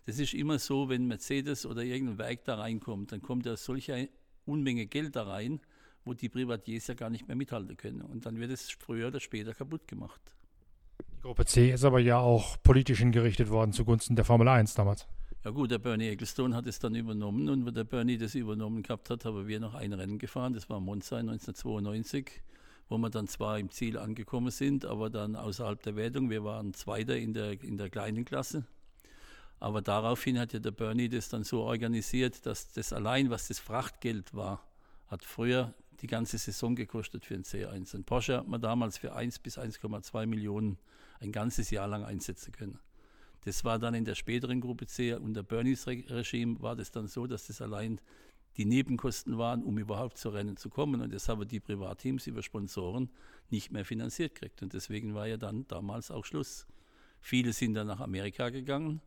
Das 0.06 0.20
ist 0.20 0.34
immer 0.34 0.58
so, 0.58 0.88
wenn 0.88 1.06
Mercedes 1.06 1.66
oder 1.66 1.84
irgendein 1.84 2.18
Werk 2.18 2.46
da 2.46 2.56
reinkommt, 2.56 3.12
dann 3.12 3.22
kommt 3.22 3.46
da 3.46 3.58
solche 3.58 4.08
Unmenge 4.46 4.86
Geld 4.86 5.18
da 5.18 5.24
rein, 5.24 5.60
wo 6.06 6.14
die 6.14 6.30
Privatiers 6.30 6.88
ja 6.88 6.94
gar 6.94 7.10
nicht 7.10 7.28
mehr 7.28 7.36
mithalten 7.36 7.76
können. 7.76 8.02
Und 8.02 8.26
dann 8.26 8.40
wird 8.40 8.52
es 8.52 8.72
früher 8.72 9.10
oder 9.10 9.20
später 9.20 9.54
kaputt 9.54 9.86
gemacht. 9.86 10.22
Die 11.14 11.22
Gruppe 11.24 11.44
C 11.44 11.74
ist 11.74 11.84
aber 11.84 12.00
ja 12.00 12.20
auch 12.20 12.56
politisch 12.64 13.00
hingerichtet 13.00 13.50
worden 13.50 13.74
zugunsten 13.74 14.16
der 14.16 14.24
Formel 14.24 14.48
1 14.48 14.76
damals. 14.76 15.10
Ja 15.48 15.54
gut, 15.54 15.72
der 15.72 15.80
Bernie 15.80 16.10
Ecclestone 16.10 16.54
hat 16.54 16.68
es 16.68 16.78
dann 16.78 16.94
übernommen 16.94 17.48
und 17.48 17.66
wenn 17.66 17.74
der 17.74 17.86
Bernie 17.86 18.18
das 18.18 18.36
übernommen 18.36 18.84
gehabt 18.84 19.10
hat, 19.10 19.24
haben 19.24 19.48
wir 19.48 19.62
noch 19.62 19.76
ein 19.76 19.94
Rennen 19.94 20.20
gefahren, 20.20 20.52
das 20.52 20.70
war 20.70 20.82
Monza 20.82 21.20
1992, 21.20 22.42
wo 22.90 22.98
wir 22.98 23.10
dann 23.10 23.30
zwar 23.30 23.58
im 23.58 23.72
Ziel 23.72 23.98
angekommen 23.98 24.52
sind, 24.52 24.84
aber 24.84 25.10
dann 25.10 25.38
außerhalb 25.38 25.82
der 25.82 25.96
Wertung, 25.96 26.30
wir 26.30 26.44
waren 26.44 26.74
Zweiter 26.74 27.16
in 27.16 27.34
der, 27.34 27.64
in 27.64 27.78
der 27.78 27.90
kleinen 27.90 28.26
Klasse. 28.26 28.66
Aber 29.62 29.82
daraufhin 29.82 30.38
hat 30.38 30.52
ja 30.52 30.60
der 30.60 30.72
Bernie 30.72 31.08
das 31.08 31.30
dann 31.30 31.46
so 31.46 31.62
organisiert, 31.62 32.46
dass 32.46 32.74
das 32.74 32.92
allein, 32.92 33.30
was 33.30 33.48
das 33.48 33.60
Frachtgeld 33.60 34.34
war, 34.34 34.68
hat 35.08 35.24
früher 35.24 35.74
die 36.02 36.08
ganze 36.08 36.38
Saison 36.40 36.76
gekostet 36.76 37.24
für 37.24 37.36
ein 37.36 37.44
C1. 37.44 37.96
Ein 37.96 38.04
Porsche 38.04 38.40
hat 38.40 38.50
man 38.50 38.60
damals 38.60 38.98
für 38.98 39.16
1 39.16 39.40
bis 39.40 39.58
1,2 39.58 40.26
Millionen 40.26 40.78
ein 41.22 41.32
ganzes 41.32 41.70
Jahr 41.70 41.88
lang 41.88 42.04
einsetzen 42.04 42.52
können. 42.52 42.80
Das 43.48 43.64
war 43.64 43.80
dann 43.80 43.94
in 43.94 44.04
der 44.04 44.16
späteren 44.16 44.60
Gruppe 44.60 44.88
C 44.88 45.14
unter 45.14 45.42
Bernies 45.42 45.88
Regime 45.88 46.62
war 46.62 46.76
das 46.76 46.92
dann 46.92 47.08
so, 47.08 47.28
dass 47.28 47.48
das 47.48 47.62
allein 47.62 48.02
die 48.58 48.66
Nebenkosten 48.66 49.38
waren, 49.38 49.64
um 49.64 49.78
überhaupt 49.78 50.18
zu 50.18 50.28
Rennen 50.28 50.58
zu 50.58 50.68
kommen. 50.70 51.00
Und 51.00 51.14
das 51.14 51.30
haben 51.30 51.48
die 51.48 51.62
Privatteams 51.62 52.28
über 52.28 52.44
Sponsoren 52.44 53.10
nicht 53.50 53.72
mehr 53.72 53.86
finanziert 53.86 54.36
gekriegt. 54.36 54.62
Und 54.64 54.74
deswegen 54.74 55.16
war 55.16 55.28
ja 55.28 55.38
dann 55.38 55.66
damals 55.70 56.12
auch 56.12 56.26
Schluss. 56.26 56.68
Viele 57.22 57.54
sind 57.54 57.76
dann 57.76 57.88
nach 57.88 58.02
Amerika 58.02 58.50
gegangen, 58.50 59.00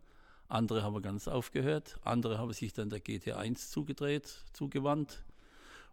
andere 0.48 0.82
haben 0.82 1.02
ganz 1.02 1.28
aufgehört, 1.28 2.00
andere 2.02 2.38
haben 2.38 2.54
sich 2.54 2.72
dann 2.72 2.88
der 2.88 3.00
GT1 3.00 3.70
zugedreht, 3.70 4.46
zugewandt. 4.54 5.22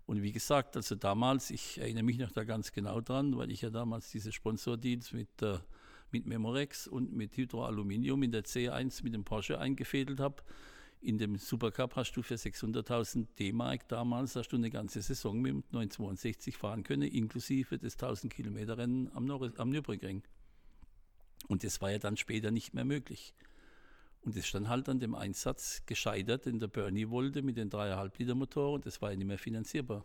Und 0.05 0.21
wie 0.21 0.31
gesagt, 0.31 0.77
also 0.77 0.95
damals, 0.95 1.49
ich 1.49 1.79
erinnere 1.79 2.03
mich 2.03 2.17
noch 2.17 2.31
da 2.31 2.45
ganz 2.45 2.71
genau 2.71 3.01
dran, 3.01 3.37
weil 3.37 3.51
ich 3.51 3.63
ja 3.63 3.69
damals 3.69 4.09
diese 4.09 4.31
Sponsordeals 4.31 5.11
mit 5.11 5.27
der 5.41 5.65
mit 6.11 6.25
Memorex 6.25 6.87
und 6.87 7.13
mit 7.13 7.35
Hydroaluminium 7.37 8.23
in 8.23 8.31
der 8.31 8.43
C1 8.43 9.03
mit 9.03 9.13
dem 9.13 9.23
Porsche 9.23 9.59
eingefädelt 9.59 10.19
habe. 10.19 10.43
In 10.99 11.17
dem 11.17 11.37
Supercup 11.37 11.95
hast 11.95 12.13
du 12.13 12.23
für 12.23 12.35
600.000 12.35 13.27
D-Mark 13.37 13.87
damals 13.87 14.35
hast 14.35 14.49
du 14.49 14.55
eine 14.55 14.69
ganze 14.69 15.01
Saison 15.01 15.39
mit 15.39 15.71
962 15.71 16.57
fahren 16.57 16.83
können, 16.83 17.03
inklusive 17.03 17.77
des 17.77 17.93
1000 17.93 18.33
Kilometer 18.33 18.77
Rennen 18.77 19.09
am, 19.13 19.29
am 19.29 19.69
Nürburgring. 19.69 20.23
Und 21.47 21.63
das 21.63 21.81
war 21.81 21.91
ja 21.91 21.99
dann 21.99 22.17
später 22.17 22.51
nicht 22.51 22.73
mehr 22.73 22.85
möglich. 22.85 23.33
Und 24.21 24.35
es 24.35 24.47
stand 24.47 24.67
halt 24.67 24.89
an 24.89 24.99
dem 24.99 25.15
Einsatz 25.15 25.83
gescheitert, 25.85 26.47
den 26.47 26.59
der 26.59 26.67
Bernie 26.67 27.09
wollte 27.09 27.43
mit 27.43 27.57
den 27.57 27.69
3,5 27.69 28.11
Liter 28.17 28.35
Motor 28.35 28.73
und 28.73 28.85
das 28.85 29.01
war 29.01 29.11
ja 29.11 29.17
nicht 29.17 29.27
mehr 29.27 29.37
finanzierbar. 29.37 30.03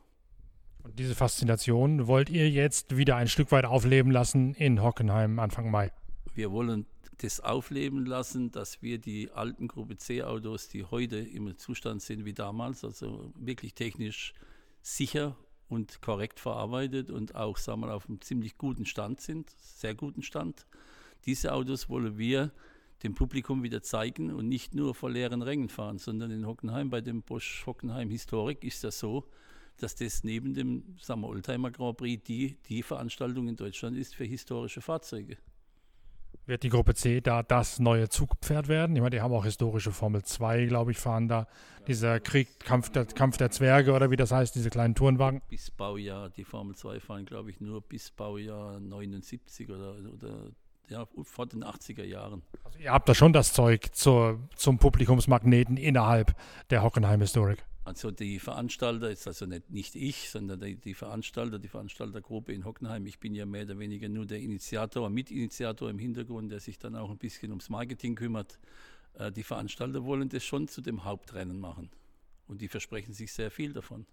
Und 0.82 0.98
diese 0.98 1.14
Faszination 1.14 2.06
wollt 2.06 2.28
ihr 2.28 2.50
jetzt 2.50 2.96
wieder 2.96 3.16
ein 3.16 3.28
Stück 3.28 3.52
weit 3.52 3.64
aufleben 3.64 4.10
lassen 4.10 4.54
in 4.54 4.82
Hockenheim 4.82 5.38
Anfang 5.38 5.70
Mai? 5.70 5.92
Wir 6.34 6.50
wollen 6.50 6.86
das 7.18 7.40
aufleben 7.40 8.04
lassen, 8.04 8.50
dass 8.50 8.82
wir 8.82 8.98
die 8.98 9.30
alten 9.30 9.68
Gruppe 9.68 9.96
C-Autos, 9.96 10.68
die 10.68 10.84
heute 10.84 11.18
im 11.18 11.56
Zustand 11.56 12.02
sind 12.02 12.24
wie 12.24 12.32
damals, 12.32 12.84
also 12.84 13.32
wirklich 13.36 13.74
technisch 13.74 14.32
sicher 14.82 15.36
und 15.68 16.02
korrekt 16.02 16.40
verarbeitet 16.40 17.10
und 17.10 17.36
auch 17.36 17.58
sagen 17.58 17.82
wir, 17.82 17.94
auf 17.94 18.08
einem 18.08 18.20
ziemlich 18.20 18.58
guten 18.58 18.84
Stand 18.84 19.20
sind, 19.20 19.50
sehr 19.60 19.94
guten 19.94 20.22
Stand. 20.22 20.66
Diese 21.26 21.52
Autos 21.52 21.88
wollen 21.88 22.18
wir 22.18 22.50
dem 23.04 23.14
Publikum 23.14 23.62
wieder 23.62 23.82
zeigen 23.82 24.32
und 24.32 24.48
nicht 24.48 24.74
nur 24.74 24.94
vor 24.94 25.10
leeren 25.10 25.42
Rängen 25.42 25.68
fahren, 25.68 25.98
sondern 25.98 26.30
in 26.32 26.46
Hockenheim, 26.46 26.90
bei 26.90 27.00
dem 27.00 27.22
Bosch 27.22 27.64
Hockenheim 27.66 28.10
Historik, 28.10 28.64
ist 28.64 28.82
das 28.82 28.98
so, 28.98 29.24
dass 29.78 29.94
das 29.94 30.24
neben 30.24 30.54
dem 30.54 30.96
sagen 31.00 31.20
wir, 31.22 31.28
Oldtimer 31.28 31.70
Grand 31.70 31.96
Prix 31.96 32.22
die, 32.24 32.56
die 32.68 32.82
Veranstaltung 32.82 33.48
in 33.48 33.56
Deutschland 33.56 33.96
ist 33.96 34.14
für 34.14 34.24
historische 34.24 34.80
Fahrzeuge. 34.80 35.36
Wird 36.44 36.64
die 36.64 36.70
Gruppe 36.70 36.94
C 36.94 37.20
da 37.20 37.44
das 37.44 37.78
neue 37.78 38.08
Zugpferd 38.08 38.66
werden? 38.66 38.96
Ich 38.96 39.02
meine, 39.02 39.10
die 39.10 39.20
haben 39.20 39.32
auch 39.32 39.44
historische 39.44 39.92
Formel 39.92 40.24
2, 40.24 40.66
glaube 40.66 40.90
ich, 40.90 40.98
fahren 40.98 41.28
da. 41.28 41.46
Dieser 41.86 42.18
Krieg, 42.18 42.58
Kampf 42.58 42.90
der, 42.90 43.06
Kampf 43.06 43.36
der 43.36 43.50
Zwerge 43.50 43.92
oder 43.92 44.10
wie 44.10 44.16
das 44.16 44.32
heißt, 44.32 44.54
diese 44.54 44.68
kleinen 44.68 44.96
Tourenwagen. 44.96 45.40
Bis 45.48 45.70
Baujahr, 45.70 46.30
die 46.30 46.44
Formel 46.44 46.74
2 46.74 46.98
fahren, 46.98 47.26
glaube 47.26 47.50
ich, 47.50 47.60
nur 47.60 47.80
bis 47.80 48.10
Baujahr 48.10 48.80
79 48.80 49.70
oder, 49.70 49.94
oder 50.12 50.50
ja, 50.88 51.06
vor 51.22 51.46
den 51.46 51.64
80er 51.64 52.04
Jahren. 52.04 52.42
Also 52.64 52.78
ihr 52.80 52.92
habt 52.92 53.08
da 53.08 53.14
schon 53.14 53.32
das 53.32 53.52
Zeug 53.52 53.94
zur, 53.94 54.40
zum 54.56 54.78
Publikumsmagneten 54.78 55.76
innerhalb 55.76 56.34
der 56.70 56.82
Hockenheim-Historik. 56.82 57.64
Also 57.84 58.12
die 58.12 58.38
Veranstalter, 58.38 59.10
ist 59.10 59.26
also 59.26 59.46
nicht, 59.46 59.68
nicht 59.70 59.96
ich, 59.96 60.30
sondern 60.30 60.60
die, 60.60 60.76
die, 60.76 60.94
Veranstalter, 60.94 61.58
die 61.58 61.68
Veranstaltergruppe 61.68 62.52
in 62.52 62.64
Hockenheim. 62.64 63.06
Ich 63.06 63.18
bin 63.18 63.34
ja 63.34 63.44
mehr 63.44 63.64
oder 63.64 63.78
weniger 63.78 64.08
nur 64.08 64.24
der 64.24 64.38
Initiator, 64.38 65.10
Mitinitiator 65.10 65.90
im 65.90 65.98
Hintergrund, 65.98 66.52
der 66.52 66.60
sich 66.60 66.78
dann 66.78 66.94
auch 66.94 67.10
ein 67.10 67.18
bisschen 67.18 67.50
ums 67.50 67.68
Marketing 67.70 68.14
kümmert. 68.14 68.60
Äh, 69.14 69.32
die 69.32 69.42
Veranstalter 69.42 70.04
wollen 70.04 70.28
das 70.28 70.44
schon 70.44 70.68
zu 70.68 70.80
dem 70.80 71.04
Hauptrennen 71.04 71.58
machen. 71.58 71.90
Und 72.46 72.60
die 72.60 72.68
versprechen 72.68 73.14
sich 73.14 73.32
sehr 73.32 73.50
viel 73.50 73.72
davon. 73.72 74.06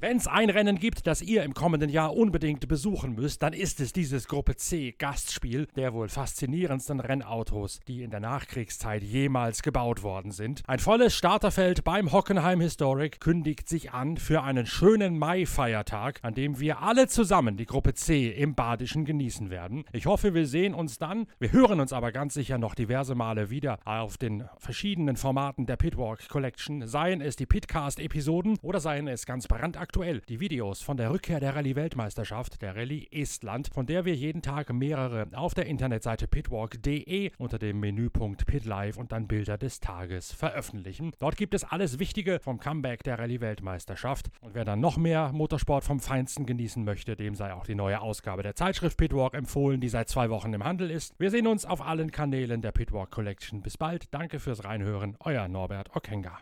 Wenn 0.00 0.18
es 0.18 0.28
ein 0.28 0.48
Rennen 0.48 0.78
gibt, 0.78 1.08
das 1.08 1.22
ihr 1.22 1.42
im 1.42 1.54
kommenden 1.54 1.90
Jahr 1.90 2.14
unbedingt 2.14 2.68
besuchen 2.68 3.16
müsst, 3.16 3.42
dann 3.42 3.52
ist 3.52 3.80
es 3.80 3.92
dieses 3.92 4.28
Gruppe 4.28 4.54
C 4.54 4.94
Gastspiel 4.96 5.66
der 5.74 5.92
wohl 5.92 6.08
faszinierendsten 6.08 7.00
Rennautos, 7.00 7.80
die 7.88 8.04
in 8.04 8.10
der 8.12 8.20
Nachkriegszeit 8.20 9.02
jemals 9.02 9.60
gebaut 9.60 10.04
worden 10.04 10.30
sind. 10.30 10.62
Ein 10.68 10.78
volles 10.78 11.16
Starterfeld 11.16 11.82
beim 11.82 12.12
Hockenheim 12.12 12.60
Historic 12.60 13.20
kündigt 13.20 13.68
sich 13.68 13.90
an 13.90 14.18
für 14.18 14.44
einen 14.44 14.66
schönen 14.66 15.18
Mai-Feiertag, 15.18 16.20
an 16.22 16.34
dem 16.34 16.60
wir 16.60 16.80
alle 16.80 17.08
zusammen 17.08 17.56
die 17.56 17.66
Gruppe 17.66 17.94
C 17.94 18.28
im 18.30 18.54
Badischen 18.54 19.04
genießen 19.04 19.50
werden. 19.50 19.82
Ich 19.90 20.06
hoffe, 20.06 20.32
wir 20.32 20.46
sehen 20.46 20.74
uns 20.74 20.98
dann. 20.98 21.26
Wir 21.40 21.50
hören 21.50 21.80
uns 21.80 21.92
aber 21.92 22.12
ganz 22.12 22.34
sicher 22.34 22.58
noch 22.58 22.76
diverse 22.76 23.16
Male 23.16 23.50
wieder 23.50 23.80
auf 23.84 24.16
den 24.16 24.44
verschiedenen 24.58 25.16
Formaten 25.16 25.66
der 25.66 25.74
Pitwalk 25.74 26.28
Collection, 26.28 26.86
seien 26.86 27.20
es 27.20 27.34
die 27.34 27.46
Pitcast-Episoden 27.46 28.60
oder 28.62 28.78
seien 28.78 29.08
es 29.08 29.26
ganz 29.26 29.48
brandaktuell 29.48 29.87
aktuell 29.88 30.20
die 30.28 30.38
Videos 30.38 30.82
von 30.82 30.98
der 30.98 31.10
Rückkehr 31.10 31.40
der 31.40 31.56
Rallye-Weltmeisterschaft, 31.56 32.60
der 32.60 32.76
Rallye 32.76 33.08
Estland, 33.10 33.70
von 33.72 33.86
der 33.86 34.04
wir 34.04 34.14
jeden 34.14 34.42
Tag 34.42 34.70
mehrere 34.70 35.28
auf 35.32 35.54
der 35.54 35.64
Internetseite 35.64 36.28
pitwalk.de 36.28 37.30
unter 37.38 37.58
dem 37.58 37.80
Menüpunkt 37.80 38.44
PitLive 38.44 39.00
und 39.00 39.12
dann 39.12 39.26
Bilder 39.26 39.56
des 39.56 39.80
Tages 39.80 40.30
veröffentlichen. 40.30 41.12
Dort 41.20 41.38
gibt 41.38 41.54
es 41.54 41.64
alles 41.64 41.98
Wichtige 41.98 42.38
vom 42.38 42.60
Comeback 42.60 43.02
der 43.02 43.18
Rallye-Weltmeisterschaft. 43.18 44.26
Und 44.42 44.54
wer 44.54 44.66
dann 44.66 44.80
noch 44.80 44.98
mehr 44.98 45.32
Motorsport 45.32 45.84
vom 45.84 46.00
Feinsten 46.00 46.44
genießen 46.44 46.84
möchte, 46.84 47.16
dem 47.16 47.34
sei 47.34 47.54
auch 47.54 47.64
die 47.64 47.74
neue 47.74 48.02
Ausgabe 48.02 48.42
der 48.42 48.56
Zeitschrift 48.56 48.98
Pitwalk 48.98 49.32
empfohlen, 49.32 49.80
die 49.80 49.88
seit 49.88 50.10
zwei 50.10 50.28
Wochen 50.28 50.52
im 50.52 50.64
Handel 50.64 50.90
ist. 50.90 51.14
Wir 51.18 51.30
sehen 51.30 51.46
uns 51.46 51.64
auf 51.64 51.80
allen 51.80 52.10
Kanälen 52.10 52.60
der 52.60 52.72
Pitwalk 52.72 53.10
Collection. 53.10 53.62
Bis 53.62 53.78
bald. 53.78 54.12
Danke 54.12 54.38
fürs 54.38 54.64
Reinhören. 54.64 55.16
Euer 55.20 55.48
Norbert 55.48 55.96
Okenga. 55.96 56.38